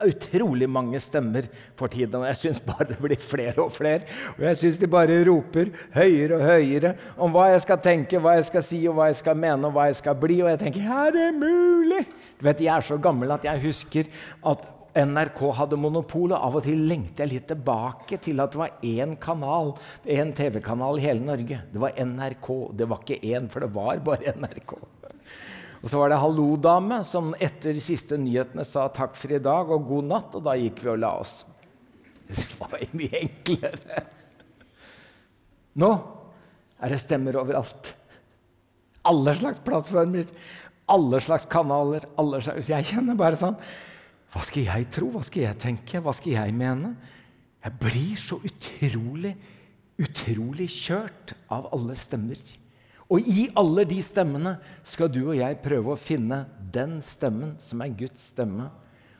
Utrolig 0.00 0.68
mange 0.70 1.00
stemmer 1.02 1.48
for 1.76 1.92
tiden, 1.92 2.22
og 2.22 2.28
jeg 2.30 2.40
syns 2.40 2.62
bare 2.64 2.88
det 2.88 2.98
blir 3.02 3.20
flere 3.20 3.58
og 3.64 3.72
flere. 3.74 4.06
Og 4.38 4.46
jeg 4.48 4.60
syns 4.62 4.80
de 4.80 4.88
bare 4.90 5.20
roper 5.28 5.72
høyere 5.94 6.38
og 6.38 6.46
høyere 6.48 6.94
om 7.20 7.34
hva 7.34 7.50
jeg 7.52 7.64
skal 7.66 7.80
tenke, 7.84 8.20
hva 8.22 8.38
jeg 8.38 8.48
skal 8.48 8.64
si, 8.64 8.80
og 8.88 8.96
hva 8.98 9.10
jeg 9.10 9.20
skal 9.20 9.38
mene, 9.38 9.68
og 9.68 9.76
hva 9.76 9.90
jeg 9.90 10.00
skal 10.00 10.18
bli. 10.20 10.40
Og 10.44 10.52
jeg 10.54 10.62
tenker 10.64 10.92
er 11.04 11.16
det 11.16 11.30
mulig? 11.36 12.04
Du 12.40 12.46
vet, 12.48 12.60
Jeg 12.60 12.76
er 12.76 12.86
så 12.86 12.96
gammel 12.96 13.32
at 13.32 13.44
jeg 13.44 13.62
husker 13.66 14.08
at 14.46 14.68
NRK 14.96 15.40
hadde 15.54 15.78
monopol, 15.78 16.32
og 16.32 16.38
av 16.38 16.56
og 16.58 16.64
til 16.66 16.80
lengter 16.90 17.26
jeg 17.26 17.34
litt 17.34 17.50
tilbake 17.50 18.18
til 18.22 18.40
at 18.42 18.54
det 18.54 18.60
var 18.62 18.80
én 18.82 19.16
kanal, 19.22 19.74
én 20.04 20.32
TV-kanal 20.34 20.98
i 20.98 21.04
hele 21.04 21.26
Norge. 21.26 21.60
Det 21.70 21.82
var 21.82 21.94
NRK. 21.94 22.48
Det 22.74 22.88
var 22.90 23.04
ikke 23.04 23.20
én, 23.36 23.50
for 23.52 23.66
det 23.66 23.70
var 23.74 24.02
bare 24.06 24.34
NRK. 24.34 24.74
Og 25.80 25.88
så 25.88 26.00
var 26.00 26.12
det 26.12 26.20
Hallo-dame 26.20 27.00
som 27.08 27.32
etter 27.40 27.72
de 27.76 27.82
siste 27.84 28.18
nyhetene 28.20 28.66
sa 28.68 28.86
takk 28.92 29.16
for 29.16 29.32
i 29.32 29.40
dag 29.42 29.70
og 29.72 29.86
god 29.88 30.08
natt, 30.10 30.36
og 30.36 30.44
da 30.44 30.56
gikk 30.60 30.82
vi 30.84 30.92
og 30.92 31.00
la 31.00 31.14
oss. 31.22 31.40
Det 32.30 32.44
var 32.60 32.82
mye 32.94 33.22
enklere. 33.24 34.02
Nå 35.80 35.90
er 36.80 36.92
det 36.92 37.00
stemmer 37.02 37.38
overalt. 37.40 37.94
Alle 39.08 39.32
slags 39.34 39.62
plattformer, 39.64 40.28
alle 40.90 41.20
slags 41.24 41.48
kanaler. 41.50 42.04
Alle 42.20 42.42
slags, 42.44 42.68
jeg 42.70 42.90
kjenner 42.92 43.18
bare 43.18 43.38
sånn 43.40 43.56
hva 44.30 44.44
skal 44.46 44.68
jeg 44.68 44.86
tro? 44.94 45.08
Hva 45.10 45.24
skal 45.26 45.42
jeg 45.42 45.58
tenke? 45.58 46.00
Hva 46.04 46.12
skal 46.14 46.36
jeg 46.36 46.54
mene? 46.54 46.92
Jeg 47.64 47.76
blir 47.82 48.20
så 48.20 48.38
utrolig, 48.46 49.32
utrolig 50.00 50.68
kjørt 50.70 51.34
av 51.50 51.66
alle 51.74 51.96
stemmer. 51.98 52.38
Og 53.10 53.26
i 53.26 53.48
alle 53.58 53.84
de 53.90 53.98
stemmene 54.04 54.54
skal 54.86 55.10
du 55.10 55.24
og 55.24 55.38
jeg 55.38 55.58
prøve 55.64 55.94
å 55.94 55.98
finne 55.98 56.44
den 56.70 57.00
stemmen 57.02 57.56
som 57.62 57.82
er 57.82 57.96
Guds 57.98 58.28
stemme. 58.30 58.68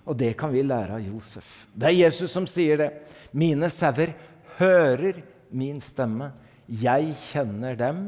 Og 0.07 0.16
det 0.18 0.33
kan 0.38 0.53
vi 0.55 0.62
lære 0.62 0.98
av 0.98 1.05
Josef. 1.05 1.66
Det 1.74 1.90
er 1.90 1.98
Jesus 2.07 2.31
som 2.33 2.46
sier 2.48 2.79
det. 2.81 2.90
Mine 3.35 3.70
sauer 3.72 4.14
hører 4.61 5.20
min 5.50 5.81
stemme. 5.83 6.31
Jeg 6.70 7.16
kjenner 7.18 7.74
dem, 7.79 8.05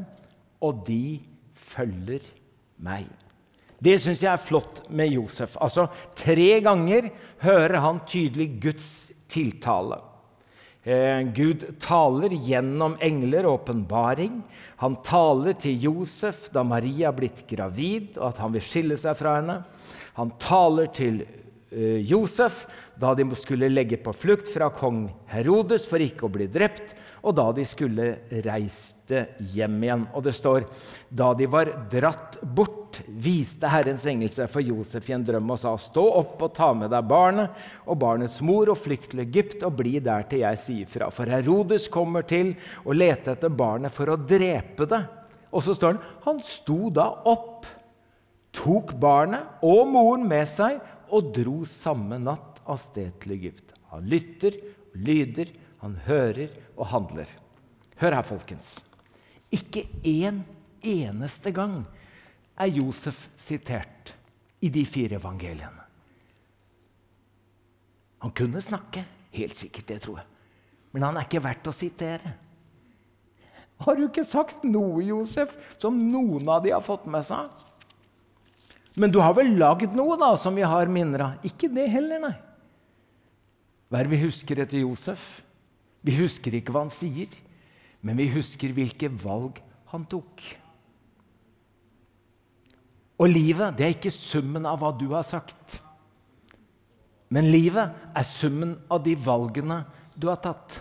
og 0.63 0.85
de 0.87 1.19
følger 1.59 2.23
meg. 2.83 3.11
Det 3.83 3.97
syns 3.99 4.23
jeg 4.23 4.31
er 4.31 4.43
flott 4.43 4.85
med 4.95 5.11
Josef. 5.11 5.57
Altså, 5.59 5.89
Tre 6.15 6.61
ganger 6.63 7.11
hører 7.43 7.81
han 7.83 7.99
tydelig 8.07 8.53
Guds 8.63 8.89
tiltale. 9.31 9.99
Eh, 10.83 11.23
Gud 11.31 11.63
taler 11.79 12.33
gjennom 12.43 12.97
engler 12.99 13.47
og 13.47 13.61
åpenbaring. 13.61 14.41
Han 14.83 14.97
taler 15.07 15.55
til 15.55 15.79
Josef 15.85 16.49
da 16.51 16.65
Maria 16.67 17.13
er 17.13 17.19
blitt 17.21 17.45
gravid, 17.47 18.17
og 18.19 18.33
at 18.33 18.41
han 18.43 18.57
vil 18.57 18.65
skille 18.67 18.99
seg 18.99 19.15
fra 19.19 19.37
henne. 19.39 19.61
Han 20.19 20.35
taler 20.43 20.91
til 20.91 21.23
Josef 22.05 22.67
da 23.01 23.15
de 23.17 23.25
skulle 23.39 23.71
legge 23.73 23.97
på 23.97 24.13
flukt 24.13 24.51
fra 24.53 24.69
kong 24.75 25.07
Herodes 25.33 25.87
for 25.89 26.03
ikke 26.05 26.27
å 26.29 26.33
bli 26.33 26.47
drept, 26.53 26.93
og 27.25 27.37
da 27.39 27.47
de 27.57 27.65
skulle 27.67 28.09
reiste 28.45 29.23
hjem 29.55 29.79
igjen. 29.87 30.05
Og 30.13 30.25
det 30.27 30.35
står 30.37 30.67
da 31.09 31.31
de 31.39 31.49
var 31.51 31.71
dratt 31.93 32.39
bort, 32.43 33.01
viste 33.09 33.71
Herrens 33.73 34.05
engel 34.11 34.29
seg 34.33 34.51
for 34.53 34.65
Josef 34.65 35.09
i 35.09 35.17
en 35.17 35.25
drøm 35.25 35.55
og 35.55 35.61
sa:" 35.63 35.73
Stå 35.81 36.05
opp 36.21 36.43
og 36.45 36.55
ta 36.55 36.73
med 36.77 36.93
deg 36.93 37.09
barnet 37.09 37.65
og 37.87 37.99
barnets 38.03 38.41
mor 38.45 38.69
og 38.69 38.79
flykt 38.79 39.15
til 39.15 39.25
Egypt 39.25 39.65
og 39.65 39.79
bli 39.81 39.99
der 39.99 40.29
til 40.29 40.45
jeg 40.45 40.61
sier 40.61 40.87
fra. 40.87 41.09
For 41.11 41.25
Herodes 41.25 41.89
kommer 41.89 42.23
til 42.23 42.55
å 42.85 42.93
lete 42.93 43.33
etter 43.33 43.49
barnet 43.49 43.93
for 43.93 44.13
å 44.13 44.21
drepe 44.21 44.87
det. 44.87 45.03
Og 45.53 45.65
så 45.65 45.77
står 45.77 45.95
han 45.95 46.03
han 46.27 46.43
sto 46.45 46.91
da 46.93 47.09
opp, 47.29 47.67
tok 48.53 48.93
barnet 49.01 49.65
og 49.65 49.87
moren 49.89 50.27
med 50.29 50.49
seg 50.49 50.81
og 51.13 51.33
dro 51.37 51.61
samme 51.69 52.19
natt 52.23 52.63
av 52.65 52.81
sted 52.81 53.13
til 53.23 53.37
Egypt. 53.37 53.75
Han 53.93 54.09
lytter, 54.09 54.57
lyder, 54.97 55.53
han 55.83 55.99
hører 56.07 56.53
og 56.77 56.89
handler. 56.93 57.29
Hør 58.01 58.17
her, 58.17 58.27
folkens. 58.27 58.79
Ikke 59.53 59.85
én 60.09 60.41
eneste 60.83 61.53
gang 61.55 61.83
er 62.57 62.73
Josef 62.73 63.27
sitert 63.37 64.15
i 64.63 64.71
de 64.73 64.85
fire 64.87 65.19
evangeliene. 65.21 65.83
Han 68.23 68.31
kunne 68.39 68.63
snakke, 68.63 69.03
helt 69.35 69.59
sikkert, 69.59 69.89
det 69.89 70.01
tror 70.05 70.21
jeg. 70.23 70.29
Men 70.95 71.09
han 71.09 71.19
er 71.19 71.27
ikke 71.27 71.43
verdt 71.43 71.69
å 71.69 71.75
sitere. 71.75 72.37
Har 73.83 73.99
du 73.99 74.05
ikke 74.07 74.25
sagt 74.27 74.63
noe, 74.63 75.03
Josef, 75.03 75.57
som 75.83 75.97
noen 75.99 76.47
av 76.47 76.63
de 76.63 76.71
har 76.71 76.85
fått 76.87 77.09
med 77.11 77.27
seg? 77.27 77.51
Men 78.97 79.13
du 79.13 79.21
har 79.25 79.35
vel 79.37 79.55
lagd 79.57 79.95
noe 79.97 80.19
da, 80.21 80.35
som 80.37 80.57
vi 80.57 80.65
har 80.67 80.91
minner 80.93 81.25
av? 81.27 81.47
Ikke 81.47 81.71
det 81.73 81.89
heller, 81.93 82.21
nei. 82.21 82.35
Hva 83.89 84.01
er 84.01 84.09
det 84.09 84.15
vi 84.15 84.25
husker 84.25 84.61
etter 84.63 84.83
Josef? 84.83 85.43
Vi 86.03 86.17
husker 86.17 86.55
ikke 86.57 86.75
hva 86.75 86.85
han 86.87 86.93
sier, 86.93 87.31
men 88.03 88.19
vi 88.19 88.27
husker 88.33 88.75
hvilke 88.75 89.11
valg 89.23 89.61
han 89.93 90.05
tok. 90.11 90.43
Og 93.23 93.31
livet 93.31 93.77
det 93.79 93.87
er 93.87 93.95
ikke 93.95 94.15
summen 94.15 94.67
av 94.67 94.81
hva 94.83 94.91
du 94.97 95.07
har 95.13 95.27
sagt. 95.27 95.79
Men 97.33 97.49
livet 97.53 97.93
er 98.17 98.27
summen 98.29 98.75
av 98.93 99.05
de 99.05 99.15
valgene 99.17 99.83
du 100.19 100.27
har 100.29 100.41
tatt. 100.43 100.81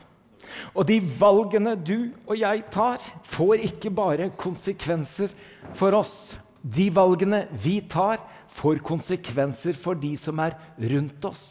Og 0.75 0.83
de 0.89 0.97
valgene 0.99 1.77
du 1.77 2.11
og 2.25 2.33
jeg 2.39 2.65
tar, 2.73 2.99
får 3.23 3.67
ikke 3.69 3.91
bare 3.93 4.31
konsekvenser 4.39 5.31
for 5.77 5.95
oss. 5.95 6.39
De 6.61 6.89
valgene 6.93 7.45
vi 7.57 7.79
tar, 7.89 8.21
får 8.51 8.81
konsekvenser 8.85 9.77
for 9.79 9.97
de 9.97 10.11
som 10.19 10.39
er 10.43 10.57
rundt 10.91 11.25
oss. 11.25 11.45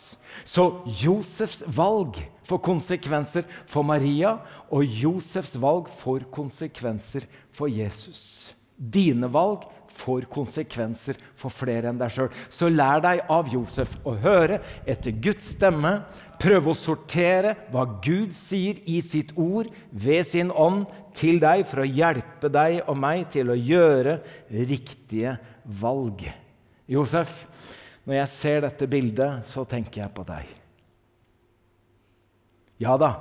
Så 0.46 0.84
Josefs 1.00 1.64
valg 1.66 2.20
får 2.46 2.62
konsekvenser 2.62 3.46
for 3.70 3.86
Maria, 3.86 4.36
og 4.70 4.84
Josefs 4.84 5.56
valg 5.58 5.90
får 6.02 6.28
konsekvenser 6.34 7.26
for 7.54 7.72
Jesus. 7.72 8.52
Dine 8.76 9.28
valg 9.32 9.66
får 9.96 10.26
konsekvenser 10.32 11.18
for 11.38 11.52
flere 11.52 11.90
enn 11.90 11.98
deg 12.00 12.12
sjøl. 12.14 12.30
Så 12.52 12.70
lær 12.72 13.02
deg 13.04 13.24
av 13.32 13.50
Josef 13.52 13.96
å 14.06 14.14
høre 14.20 14.60
etter 14.88 15.14
Guds 15.22 15.52
stemme. 15.56 16.00
Prøve 16.40 16.72
å 16.72 16.78
sortere 16.78 17.56
hva 17.72 17.84
Gud 18.04 18.32
sier 18.36 18.80
i 18.88 19.00
sitt 19.04 19.34
ord 19.36 19.68
ved 19.90 20.24
sin 20.28 20.52
ånd 20.52 20.86
til 21.16 21.40
deg 21.42 21.66
for 21.68 21.82
å 21.82 21.88
hjelpe 21.88 22.48
deg 22.52 22.80
og 22.86 22.96
meg 23.00 23.26
til 23.34 23.52
å 23.52 23.58
gjøre 23.58 24.20
riktige 24.48 25.36
valg. 25.80 26.24
Josef, 26.90 27.44
når 28.08 28.22
jeg 28.22 28.32
ser 28.32 28.64
dette 28.64 28.88
bildet, 28.90 29.44
så 29.46 29.66
tenker 29.68 30.04
jeg 30.04 30.14
på 30.16 30.24
deg. 30.26 30.56
Ja 32.80 32.96
da, 32.96 33.12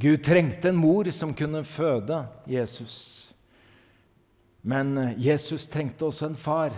Gud 0.00 0.22
trengte 0.24 0.68
en 0.68 0.78
mor 0.80 1.08
som 1.12 1.32
kunne 1.36 1.64
føde 1.64 2.22
Jesus. 2.48 3.29
Men 4.62 4.96
eh, 4.98 5.16
Jesus 5.20 5.66
trengte 5.70 6.08
også 6.08 6.30
en 6.30 6.38
far 6.38 6.74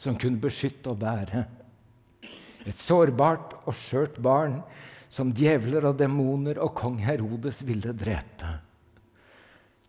som 0.00 0.18
kunne 0.18 0.40
beskytte 0.42 0.92
og 0.92 1.00
bære. 1.02 1.44
Et 2.66 2.78
sårbart 2.78 3.56
og 3.66 3.74
skjørt 3.74 4.18
barn 4.22 4.60
som 5.12 5.32
djevler 5.36 5.84
og 5.90 5.98
demoner 6.00 6.60
og 6.62 6.72
kong 6.78 7.00
Herodes 7.02 7.60
ville 7.66 7.92
drepe. 7.92 8.58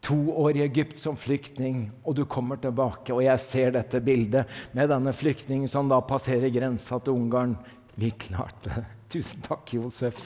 To 0.03 0.17
år 0.43 0.57
i 0.59 0.65
Egypt 0.65 0.97
som 0.99 1.15
flyktning, 1.15 1.85
og 2.03 2.17
du 2.17 2.25
kommer 2.27 2.59
tilbake. 2.59 3.13
Og 3.15 3.23
jeg 3.23 3.39
ser 3.39 3.71
dette 3.71 4.01
bildet 4.03 4.49
med 4.75 4.91
denne 4.91 5.13
flyktningen 5.15 5.69
som 5.71 5.87
da 5.87 6.01
passerer 6.03 6.51
grensa 6.51 6.99
til 6.99 7.15
Ungarn. 7.15 7.55
Vi 7.95 8.11
klarte 8.11 8.73
det. 8.73 8.83
Tusen 9.13 9.45
takk, 9.45 9.69
Josef, 9.77 10.19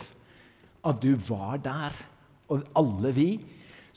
at 0.87 1.01
du 1.03 1.11
var 1.27 1.59
der. 1.61 1.93
Og 2.49 2.63
alle 2.79 3.11
vi 3.13 3.29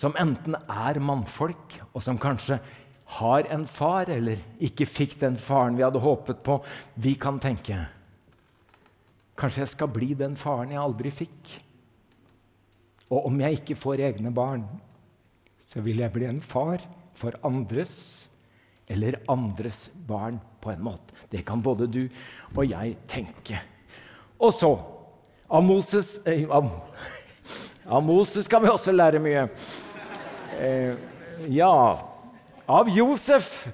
som 0.00 0.16
enten 0.16 0.56
er 0.56 1.00
mannfolk, 1.04 1.76
og 1.92 2.00
som 2.04 2.18
kanskje 2.20 2.56
har 3.20 3.48
en 3.52 3.66
far, 3.68 4.08
eller 4.08 4.40
ikke 4.62 4.86
fikk 4.88 5.18
den 5.20 5.36
faren 5.40 5.76
vi 5.76 5.84
hadde 5.84 6.00
håpet 6.00 6.44
på, 6.46 6.60
vi 6.94 7.16
kan 7.20 7.40
tenke 7.42 7.82
Kanskje 9.40 9.62
jeg 9.62 9.70
skal 9.70 9.88
bli 9.88 10.10
den 10.20 10.34
faren 10.36 10.72
jeg 10.74 10.80
aldri 10.82 11.10
fikk? 11.16 11.52
Og 13.08 13.30
om 13.30 13.38
jeg 13.40 13.56
ikke 13.56 13.76
får 13.80 14.02
egne 14.10 14.28
barn, 14.36 14.66
så 15.64 15.80
vil 15.80 16.02
jeg 16.02 16.12
bli 16.12 16.26
en 16.28 16.42
far 16.44 16.82
for 17.16 17.32
andres 17.46 17.94
eller 18.90 19.16
andres 19.32 19.86
barn 19.94 20.36
på 20.60 20.74
en 20.74 20.84
måte. 20.84 21.16
Det 21.32 21.40
kan 21.48 21.62
både 21.64 21.88
du 21.88 22.02
og 22.52 22.64
jeg 22.68 22.98
tenke. 23.08 23.62
Og 24.40 24.52
så 24.54 24.74
Av 25.50 25.64
Moses, 25.66 26.20
eh, 26.30 26.44
av, 26.46 26.68
av 27.82 28.04
Moses 28.06 28.44
skal 28.46 28.60
vi 28.62 28.68
også 28.70 28.92
lære 28.94 29.18
mye. 29.18 29.48
Eh, 30.60 30.94
ja 31.48 31.74
av 32.70 32.88
Josef. 32.88 33.68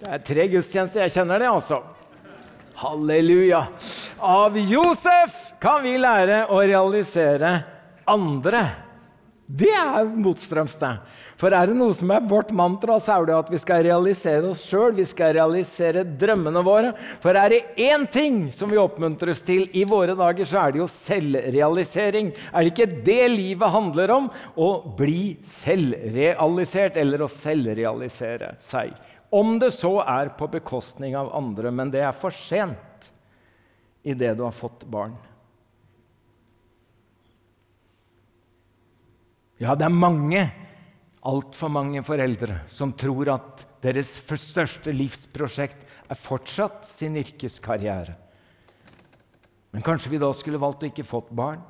Det 0.00 0.08
er 0.12 0.24
tre 0.26 0.46
gudstjenester. 0.52 1.06
Jeg 1.06 1.14
kjenner 1.14 1.40
det, 1.40 1.48
altså. 1.48 1.80
Halleluja. 2.82 3.62
Av 4.20 4.56
Josef 4.58 5.36
kan 5.62 5.80
vi 5.84 5.94
lære 6.00 6.42
å 6.52 6.60
realisere 6.60 7.52
andre. 8.08 8.60
Det 9.46 9.70
er 9.70 10.08
motstrøms, 10.10 10.74
det. 10.80 10.88
For 11.38 11.54
er 11.54 11.70
det 11.70 11.76
noe 11.78 11.94
som 11.94 12.10
er 12.10 12.24
vårt 12.26 12.48
mantra, 12.56 12.96
så 12.98 13.14
er 13.14 13.28
det 13.28 13.34
at 13.36 13.50
vi 13.52 13.60
skal 13.62 13.84
realisere 13.86 14.48
oss 14.50 14.64
sjøl. 14.66 14.96
Vi 14.96 15.04
skal 15.06 15.36
realisere 15.36 16.02
drømmene 16.18 16.62
våre. 16.66 16.90
For 17.22 17.38
er 17.38 17.54
det 17.54 17.60
én 17.86 18.08
ting 18.10 18.40
som 18.54 18.72
vi 18.72 18.80
oppmuntres 18.82 19.44
til 19.46 19.68
i 19.70 19.84
våre 19.86 20.16
dager, 20.18 20.48
så 20.50 20.64
er 20.64 20.74
det 20.74 20.82
jo 20.82 20.88
selvrealisering. 20.90 22.32
Er 22.50 22.66
det 22.66 22.72
ikke 22.74 23.04
det 23.06 23.28
livet 23.36 23.74
handler 23.76 24.14
om? 24.16 24.26
Å 24.58 24.70
bli 24.98 25.36
selvrealisert, 25.46 26.98
eller 26.98 27.22
å 27.22 27.30
selvrealisere 27.30 28.56
seg. 28.58 28.98
Om 29.30 29.60
det 29.62 29.70
så 29.78 30.00
er 30.02 30.34
på 30.34 30.50
bekostning 30.50 31.14
av 31.18 31.30
andre, 31.38 31.70
men 31.70 31.94
det 31.94 32.02
er 32.02 32.18
for 32.18 32.34
sent 32.34 33.12
idet 34.06 34.34
du 34.38 34.42
har 34.46 34.54
fått 34.54 34.82
barn. 34.90 35.14
Ja, 39.56 39.72
det 39.72 39.86
er 39.86 39.92
mange, 39.92 40.42
altfor 41.26 41.70
mange 41.72 42.02
foreldre 42.04 42.60
som 42.68 42.92
tror 42.98 43.30
at 43.32 43.64
deres 43.84 44.10
største 44.20 44.92
livsprosjekt 44.92 45.86
er 46.12 46.18
fortsatt 46.18 46.84
sin 46.88 47.16
yrkeskarriere. 47.16 48.16
Men 49.72 49.84
kanskje 49.84 50.12
vi 50.12 50.20
da 50.20 50.28
skulle 50.36 50.60
valgt 50.60 50.84
å 50.84 50.90
ikke 50.90 51.06
fått 51.06 51.32
barn? 51.36 51.62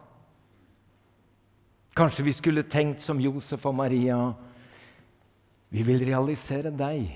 Kanskje 1.96 2.26
vi 2.26 2.34
skulle 2.36 2.66
tenkt 2.68 3.00
som 3.00 3.22
Josef 3.22 3.64
og 3.66 3.74
Maria 3.78 4.18
Vi 5.72 5.82
vil 5.82 6.04
realisere 6.06 6.70
deg. 6.70 7.08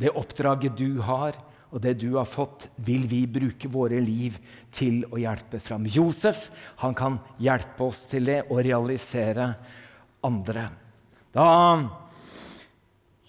Det 0.00 0.12
oppdraget 0.16 0.76
du 0.78 1.02
har, 1.04 1.36
og 1.70 1.82
det 1.84 1.94
du 2.02 2.08
har 2.16 2.26
fått, 2.28 2.68
vil 2.82 3.06
vi 3.10 3.22
bruke 3.30 3.70
våre 3.70 4.00
liv 4.02 4.36
til 4.74 5.04
å 5.10 5.20
hjelpe 5.20 5.60
fram. 5.62 5.86
Josef 5.86 6.48
han 6.82 6.96
kan 6.98 7.18
hjelpe 7.38 7.86
oss 7.86 8.04
til 8.10 8.26
det 8.26 8.42
å 8.50 8.58
realisere 8.58 9.52
andre. 10.26 10.66
Da 11.30 11.46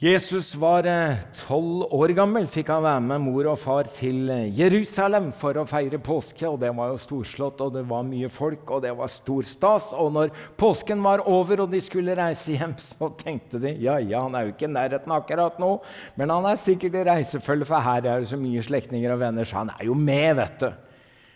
Jesus 0.02 0.56
var 0.58 0.88
eh, 0.90 1.20
tolv 1.44 1.84
år 1.94 2.10
gammel, 2.18 2.48
fikk 2.50 2.72
han 2.74 2.82
være 2.82 3.02
med 3.06 3.22
mor 3.22 3.52
og 3.52 3.60
far 3.62 3.86
til 3.86 4.32
eh, 4.34 4.48
Jerusalem 4.58 5.28
for 5.38 5.60
å 5.62 5.66
feire 5.70 6.00
påske. 6.02 6.42
og 6.50 6.58
Det 6.64 6.72
var 6.74 6.90
jo 6.90 6.96
storslått, 7.04 7.62
og 7.62 7.76
det 7.76 7.84
var 7.86 8.08
mye 8.08 8.32
folk, 8.34 8.64
og 8.74 8.82
det 8.82 8.96
var 8.98 9.14
stor 9.14 9.46
stas. 9.46 9.92
Og 9.94 10.10
når 10.16 10.34
påsken 10.58 11.06
var 11.06 11.22
over 11.30 11.62
og 11.62 11.70
de 11.70 11.84
skulle 11.86 12.18
reise 12.18 12.56
hjem, 12.58 12.74
så 12.82 13.12
tenkte 13.20 13.62
de 13.62 13.76
ja, 13.78 14.00
ja, 14.02 14.24
han 14.26 14.34
er 14.40 14.48
jo 14.48 14.56
ikke 14.56 14.72
i 14.72 14.74
nærheten 14.74 15.14
akkurat 15.14 15.62
nå, 15.62 15.76
men 16.18 16.34
han 16.34 16.50
er 16.50 16.58
sikkert 16.58 16.98
i 16.98 17.06
reisefølge, 17.06 17.70
for 17.70 17.86
her 17.86 18.02
er 18.02 18.26
det 18.26 18.34
så 18.34 18.42
mye 18.42 18.66
slektninger 18.66 19.14
og 19.14 19.22
venner, 19.22 19.46
så 19.46 19.62
han 19.62 19.76
er 19.76 19.86
jo 19.86 20.02
med, 20.02 20.32
vet 20.42 20.66
du. 20.66 20.72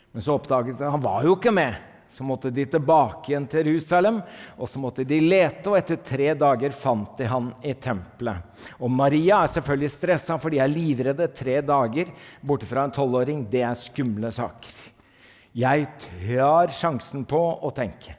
Men 0.10 0.26
så 0.26 0.40
oppdaget 0.40 0.82
de 0.82 0.90
han 0.90 1.06
var 1.06 1.22
jo 1.30 1.38
ikke 1.38 1.54
med. 1.54 1.78
Så 2.10 2.24
måtte 2.24 2.52
de 2.54 2.64
tilbake 2.70 3.32
igjen 3.32 3.48
til 3.52 3.68
Jerusalem, 3.68 4.22
og 4.56 4.70
så 4.72 4.80
måtte 4.80 5.04
de 5.08 5.20
lete, 5.24 5.68
og 5.72 5.78
etter 5.80 6.00
tre 6.06 6.32
dager 6.38 6.76
fant 6.76 7.18
de 7.20 7.28
han 7.28 7.50
i 7.66 7.74
tempelet. 7.74 8.66
Og 8.80 8.92
Maria 8.92 9.42
er 9.44 9.52
selvfølgelig 9.52 9.94
stressa, 9.94 10.38
for 10.40 10.54
de 10.54 10.62
er 10.64 10.72
livredde. 10.72 11.28
Tre 11.36 11.60
dager 11.66 12.12
borte 12.46 12.70
fra 12.70 12.86
en 12.86 12.94
tolvåring, 12.96 13.44
det 13.52 13.66
er 13.68 13.80
skumle 13.80 14.32
saker. 14.36 14.76
Jeg 15.56 15.88
tar 16.04 16.72
sjansen 16.76 17.24
på 17.28 17.40
å 17.64 17.72
tenke 17.76 18.18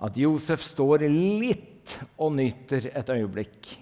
at 0.00 0.16
Josef 0.16 0.62
står 0.64 1.04
litt 1.12 1.92
og 2.16 2.32
nyter 2.38 2.90
et 2.96 3.12
øyeblikk. 3.12 3.74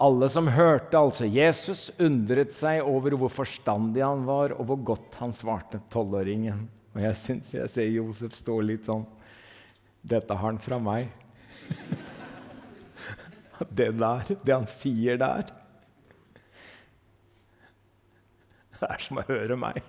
Alle 0.00 0.28
som 0.30 0.46
hørte 0.54 0.96
altså 0.96 1.26
Jesus, 1.26 1.88
undret 1.98 2.54
seg 2.54 2.86
over 2.86 3.16
hvor 3.18 3.32
forstandig 3.34 4.04
han 4.04 4.22
var, 4.28 4.54
og 4.54 4.70
hvor 4.70 4.80
godt 4.94 5.18
han 5.20 5.34
svarte 5.34 5.80
tolvåringen. 5.92 6.68
Og 6.94 7.02
jeg 7.04 7.18
syns 7.20 7.52
jeg 7.54 7.70
ser 7.72 7.90
Josef 7.92 8.36
stå 8.38 8.58
litt 8.64 8.88
sånn 8.88 9.04
Dette 10.08 10.34
har 10.34 10.46
han 10.46 10.60
fra 10.62 10.78
meg. 10.80 11.10
Det 13.58 13.88
der, 13.98 14.28
det 14.46 14.54
han 14.54 14.68
sier 14.70 15.16
der 15.18 15.48
Det 18.78 18.86
er 18.86 19.00
som 19.02 19.18
å 19.18 19.24
høre 19.26 19.56
meg. 19.58 19.80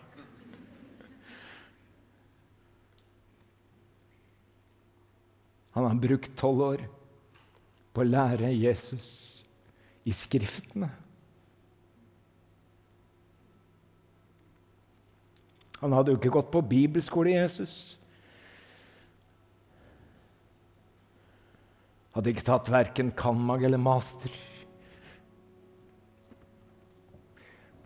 Han 5.78 5.86
har 5.86 6.02
brukt 6.02 6.34
tolv 6.40 6.64
år 6.66 6.82
på 7.94 8.02
å 8.02 8.08
lære 8.10 8.50
Jesus 8.52 9.12
i 10.10 10.12
Skriftene. 10.16 10.90
Han 15.80 15.96
hadde 15.96 16.12
jo 16.12 16.20
ikke 16.20 16.34
gått 16.34 16.52
på 16.52 16.62
bibelskole, 16.66 17.32
Jesus. 17.38 17.96
Hadde 22.16 22.34
ikke 22.34 22.48
tatt 22.50 22.72
verken 22.74 23.14
cand.mag. 23.16 23.64
eller 23.64 23.80
master. 23.80 24.34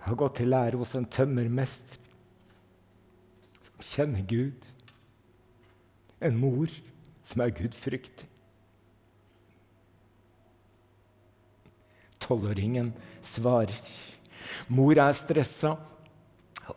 Har 0.04 0.18
gått 0.20 0.40
til 0.40 0.50
lære 0.50 0.80
hos 0.80 0.96
en 0.98 1.06
tømmermester 1.06 2.02
som 3.62 3.86
kjenner 3.92 4.26
Gud. 4.28 4.68
En 6.24 6.40
mor 6.40 6.72
som 7.24 7.44
er 7.44 7.54
gudfryktig. 7.56 8.28
Tolvåringen 12.24 12.94
svarer. 13.22 13.76
Mor 14.72 14.98
er 14.98 15.16
stressa, 15.16 15.76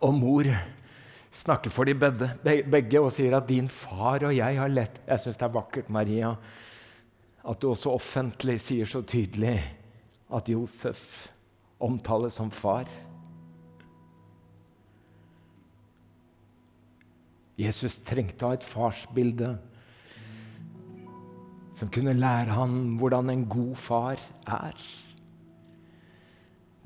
og 0.03 0.13
mor 0.13 0.47
snakker 1.37 1.73
for 1.73 1.85
de 1.85 1.93
begge 1.97 3.01
og 3.01 3.11
sier 3.13 3.35
at 3.37 3.47
'din 3.47 3.67
far 3.69 4.25
og 4.25 4.35
jeg 4.35 4.57
har 4.57 4.69
lett' 4.69 5.01
Jeg 5.07 5.19
syns 5.19 5.37
det 5.37 5.45
er 5.45 5.53
vakkert, 5.53 5.89
Maria, 5.89 6.35
at 7.47 7.61
du 7.61 7.69
også 7.69 7.93
offentlig 7.93 8.59
sier 8.61 8.85
så 8.85 9.01
tydelig 9.01 9.61
at 10.33 10.49
Josef 10.49 11.29
omtales 11.79 12.33
som 12.33 12.51
far. 12.51 12.85
Jesus 17.57 17.97
trengte 17.99 18.45
å 18.45 18.49
ha 18.49 18.57
et 18.57 18.63
farsbilde 18.63 19.57
som 21.77 21.89
kunne 21.89 22.13
lære 22.13 22.53
han 22.57 22.97
hvordan 22.97 23.29
en 23.29 23.45
god 23.49 23.75
far 23.75 24.17
er. 24.45 25.06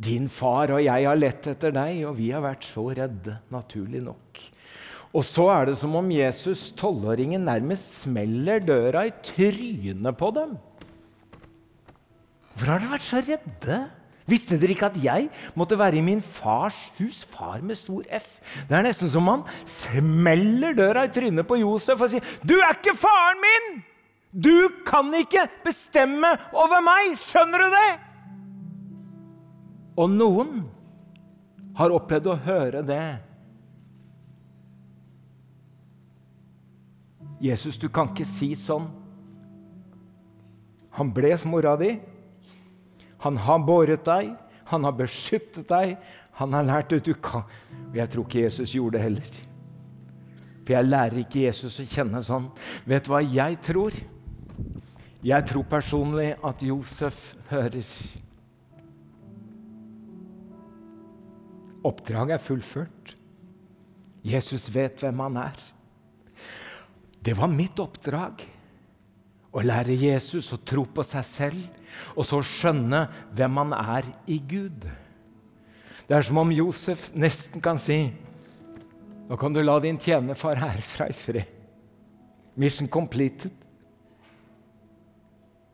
Din 0.01 0.27
far 0.31 0.73
og 0.73 0.81
jeg 0.81 1.05
har 1.05 1.19
lett 1.19 1.47
etter 1.51 1.73
deg, 1.75 2.01
og 2.09 2.17
vi 2.17 2.31
har 2.33 2.41
vært 2.43 2.65
så 2.65 2.87
redde, 2.97 3.37
naturlig 3.53 4.01
nok. 4.05 4.41
Og 5.11 5.25
så 5.27 5.45
er 5.51 5.67
det 5.67 5.77
som 5.81 5.93
om 5.99 6.11
Jesus, 6.13 6.69
tolvåringen, 6.79 7.43
nærmest 7.45 8.05
smeller 8.05 8.63
døra 8.63 9.05
i 9.09 9.15
trynet 9.25 10.17
på 10.17 10.29
dem. 10.37 10.55
Hvorfor 12.53 12.71
har 12.71 12.81
dere 12.81 12.93
vært 12.93 13.07
så 13.07 13.21
redde? 13.25 13.79
Visste 14.29 14.55
dere 14.61 14.75
ikke 14.75 14.87
at 14.91 14.99
jeg 15.03 15.27
måtte 15.59 15.77
være 15.79 15.99
i 15.99 16.05
min 16.05 16.21
fars 16.23 16.77
hus? 16.99 17.23
Far 17.27 17.59
med 17.65 17.75
stor 17.79 18.05
F. 18.15 18.29
Det 18.69 18.77
er 18.77 18.85
nesten 18.85 19.11
som 19.11 19.27
han 19.27 19.43
smeller 19.67 20.77
døra 20.77 21.07
i 21.07 21.11
trynet 21.13 21.47
på 21.49 21.59
Josef 21.59 21.99
og 21.99 22.13
sier, 22.13 22.23
'Du 22.45 22.55
er 22.59 22.77
ikke 22.77 22.95
faren 22.95 23.41
min! 23.43 23.83
Du 24.31 24.69
kan 24.87 25.11
ikke 25.13 25.49
bestemme 25.65 26.37
over 26.53 26.79
meg! 26.85 27.17
Skjønner 27.19 27.67
du 27.67 27.75
det?' 27.75 28.10
Og 29.99 30.09
noen 30.11 30.63
har 31.77 31.93
opplevd 31.93 32.29
å 32.31 32.39
høre 32.45 32.83
det. 32.85 33.03
Jesus, 37.41 37.77
du 37.81 37.89
kan 37.89 38.11
ikke 38.11 38.27
si 38.29 38.53
sånn. 38.55 38.87
Han 40.97 41.11
ble 41.15 41.33
mora 41.49 41.75
di. 41.79 41.95
Han 43.21 43.37
har 43.37 43.61
båret 43.65 44.05
deg, 44.05 44.31
han 44.69 44.85
har 44.85 44.95
beskyttet 44.97 45.67
deg, 45.69 45.95
han 46.39 46.53
har 46.57 46.65
lært 46.65 46.93
at 46.95 47.05
du 47.05 47.13
kan 47.13 47.43
Og 47.91 47.97
jeg 47.99 48.09
tror 48.09 48.25
ikke 48.25 48.45
Jesus 48.47 48.73
gjorde 48.73 48.97
det 48.97 49.03
heller. 49.03 49.35
For 50.61 50.73
jeg 50.73 50.87
lærer 50.87 51.19
ikke 51.21 51.43
Jesus 51.43 51.79
å 51.81 51.85
kjenne 51.85 52.21
sånn. 52.25 52.47
Vet 52.87 53.05
du 53.05 53.11
hva 53.13 53.21
jeg 53.21 53.59
tror? 53.65 53.93
Jeg 55.21 55.45
tror 55.49 55.67
personlig 55.69 56.31
at 56.41 56.63
Josef 56.65 57.35
hører. 57.51 57.85
Oppdraget 61.87 62.37
er 62.37 62.43
fullført. 62.43 63.15
Jesus 64.21 64.69
vet 64.73 65.01
hvem 65.01 65.21
han 65.25 65.37
er. 65.41 65.61
Det 67.21 67.33
var 67.37 67.49
mitt 67.49 67.79
oppdrag 67.81 68.43
å 69.51 69.63
lære 69.65 69.97
Jesus 69.97 70.51
å 70.53 70.61
tro 70.63 70.85
på 70.87 71.03
seg 71.05 71.25
selv, 71.27 71.63
og 72.15 72.25
så 72.27 72.39
skjønne 72.45 73.03
hvem 73.35 73.57
han 73.61 73.73
er 73.77 74.07
i 74.31 74.39
Gud. 74.39 74.85
Det 76.07 76.17
er 76.17 76.25
som 76.27 76.39
om 76.41 76.53
Josef 76.53 77.09
nesten 77.15 77.63
kan 77.63 77.79
si 77.79 78.03
Nå 79.31 79.37
kan 79.39 79.53
du 79.55 79.61
la 79.63 79.77
din 79.79 79.95
tjenerfar 79.95 80.59
herfra 80.59 81.05
i 81.07 81.13
fred. 81.15 81.47
Mission 82.59 82.89
completed. 82.91 83.53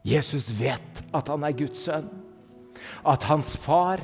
Jesus 0.06 0.52
vet 0.54 1.02
at 1.10 1.32
han 1.34 1.42
er 1.42 1.56
Guds 1.58 1.88
sønn. 1.88 2.06
At 3.02 3.26
hans 3.26 3.56
far, 3.58 4.04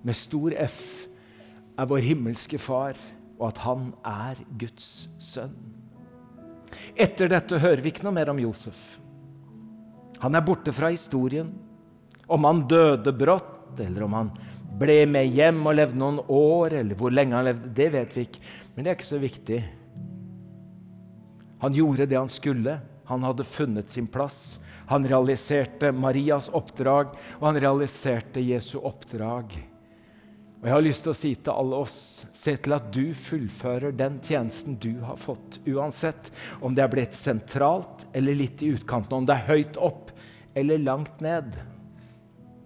med 0.00 0.16
stor 0.16 0.54
F, 0.64 1.07
er 1.78 1.88
vår 1.88 2.02
himmelske 2.02 2.58
far, 2.60 2.98
og 3.38 3.52
at 3.52 3.60
han 3.62 3.90
er 4.06 4.40
Guds 4.58 5.08
sønn. 5.22 5.54
Etter 6.98 7.30
dette 7.30 7.60
hører 7.62 7.80
vi 7.84 7.92
ikke 7.92 8.04
noe 8.06 8.16
mer 8.16 8.32
om 8.32 8.40
Josef. 8.42 8.98
Han 10.18 10.34
er 10.34 10.44
borte 10.44 10.74
fra 10.74 10.90
historien. 10.92 11.52
Om 12.28 12.44
han 12.44 12.64
døde 12.68 13.14
brått, 13.16 13.78
eller 13.80 14.04
om 14.04 14.16
han 14.16 14.32
ble 14.78 14.98
med 15.08 15.30
hjem 15.32 15.62
og 15.66 15.78
levde 15.78 16.00
noen 16.00 16.18
år, 16.26 16.80
eller 16.82 16.98
hvor 16.98 17.14
lenge 17.14 17.38
han 17.38 17.46
levde, 17.48 17.70
det 17.74 17.88
vet 17.94 18.16
vi 18.16 18.26
ikke. 18.26 18.42
Men 18.74 18.84
det 18.84 18.90
er 18.90 18.98
ikke 18.98 19.08
så 19.14 19.22
viktig. 19.22 19.60
Han 21.62 21.74
gjorde 21.74 22.06
det 22.10 22.18
han 22.18 22.30
skulle. 22.30 22.76
Han 23.08 23.24
hadde 23.24 23.46
funnet 23.48 23.94
sin 23.94 24.10
plass. 24.10 24.58
Han 24.90 25.06
realiserte 25.08 25.92
Marias 25.92 26.50
oppdrag, 26.52 27.14
og 27.38 27.48
han 27.48 27.62
realiserte 27.62 28.42
Jesu 28.44 28.78
oppdrag. 28.82 29.56
Og 30.58 30.66
Jeg 30.66 30.74
har 30.74 30.82
lyst 30.82 31.04
til 31.06 31.12
å 31.12 31.14
si 31.16 31.30
til 31.38 31.54
alle 31.54 31.78
oss 31.84 31.98
se 32.34 32.56
til 32.58 32.74
at 32.74 32.86
du 32.90 33.12
fullfører 33.14 33.92
den 33.94 34.16
tjenesten 34.26 34.74
du 34.82 34.96
har 35.06 35.18
fått. 35.20 35.60
Uansett 35.70 36.32
om 36.58 36.74
det 36.74 36.82
er 36.82 36.90
blitt 36.90 37.14
sentralt 37.14 38.08
eller 38.10 38.34
litt 38.34 38.64
i 38.66 38.72
utkanten, 38.74 39.20
om 39.20 39.28
det 39.28 39.36
er 39.36 39.52
høyt 39.52 39.78
opp 39.78 40.10
eller 40.58 40.82
langt 40.82 41.22
ned. 41.22 41.54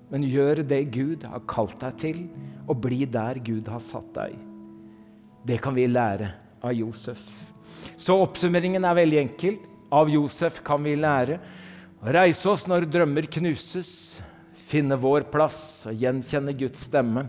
Men 0.08 0.24
gjør 0.24 0.62
det 0.64 0.86
Gud 0.94 1.26
har 1.28 1.44
kalt 1.48 1.76
deg 1.84 1.98
til, 2.00 2.22
og 2.64 2.80
bli 2.80 3.04
der 3.04 3.42
Gud 3.44 3.68
har 3.68 3.84
satt 3.84 4.08
deg. 4.16 4.38
Det 5.44 5.60
kan 5.60 5.76
vi 5.76 5.84
lære 5.90 6.30
av 6.64 6.72
Josef. 6.72 7.20
Så 8.00 8.16
oppsummeringen 8.24 8.86
er 8.88 8.96
veldig 8.96 9.20
enkel. 9.20 9.60
Av 9.92 10.08
Josef 10.08 10.62
kan 10.64 10.80
vi 10.80 10.96
lære 10.96 11.36
å 12.00 12.16
reise 12.16 12.48
oss 12.48 12.64
når 12.70 12.88
drømmer 12.88 13.28
knuses, 13.28 13.92
finne 14.56 14.96
vår 14.96 15.28
plass 15.28 15.84
og 15.90 16.00
gjenkjenne 16.00 16.56
Guds 16.56 16.86
stemme 16.88 17.28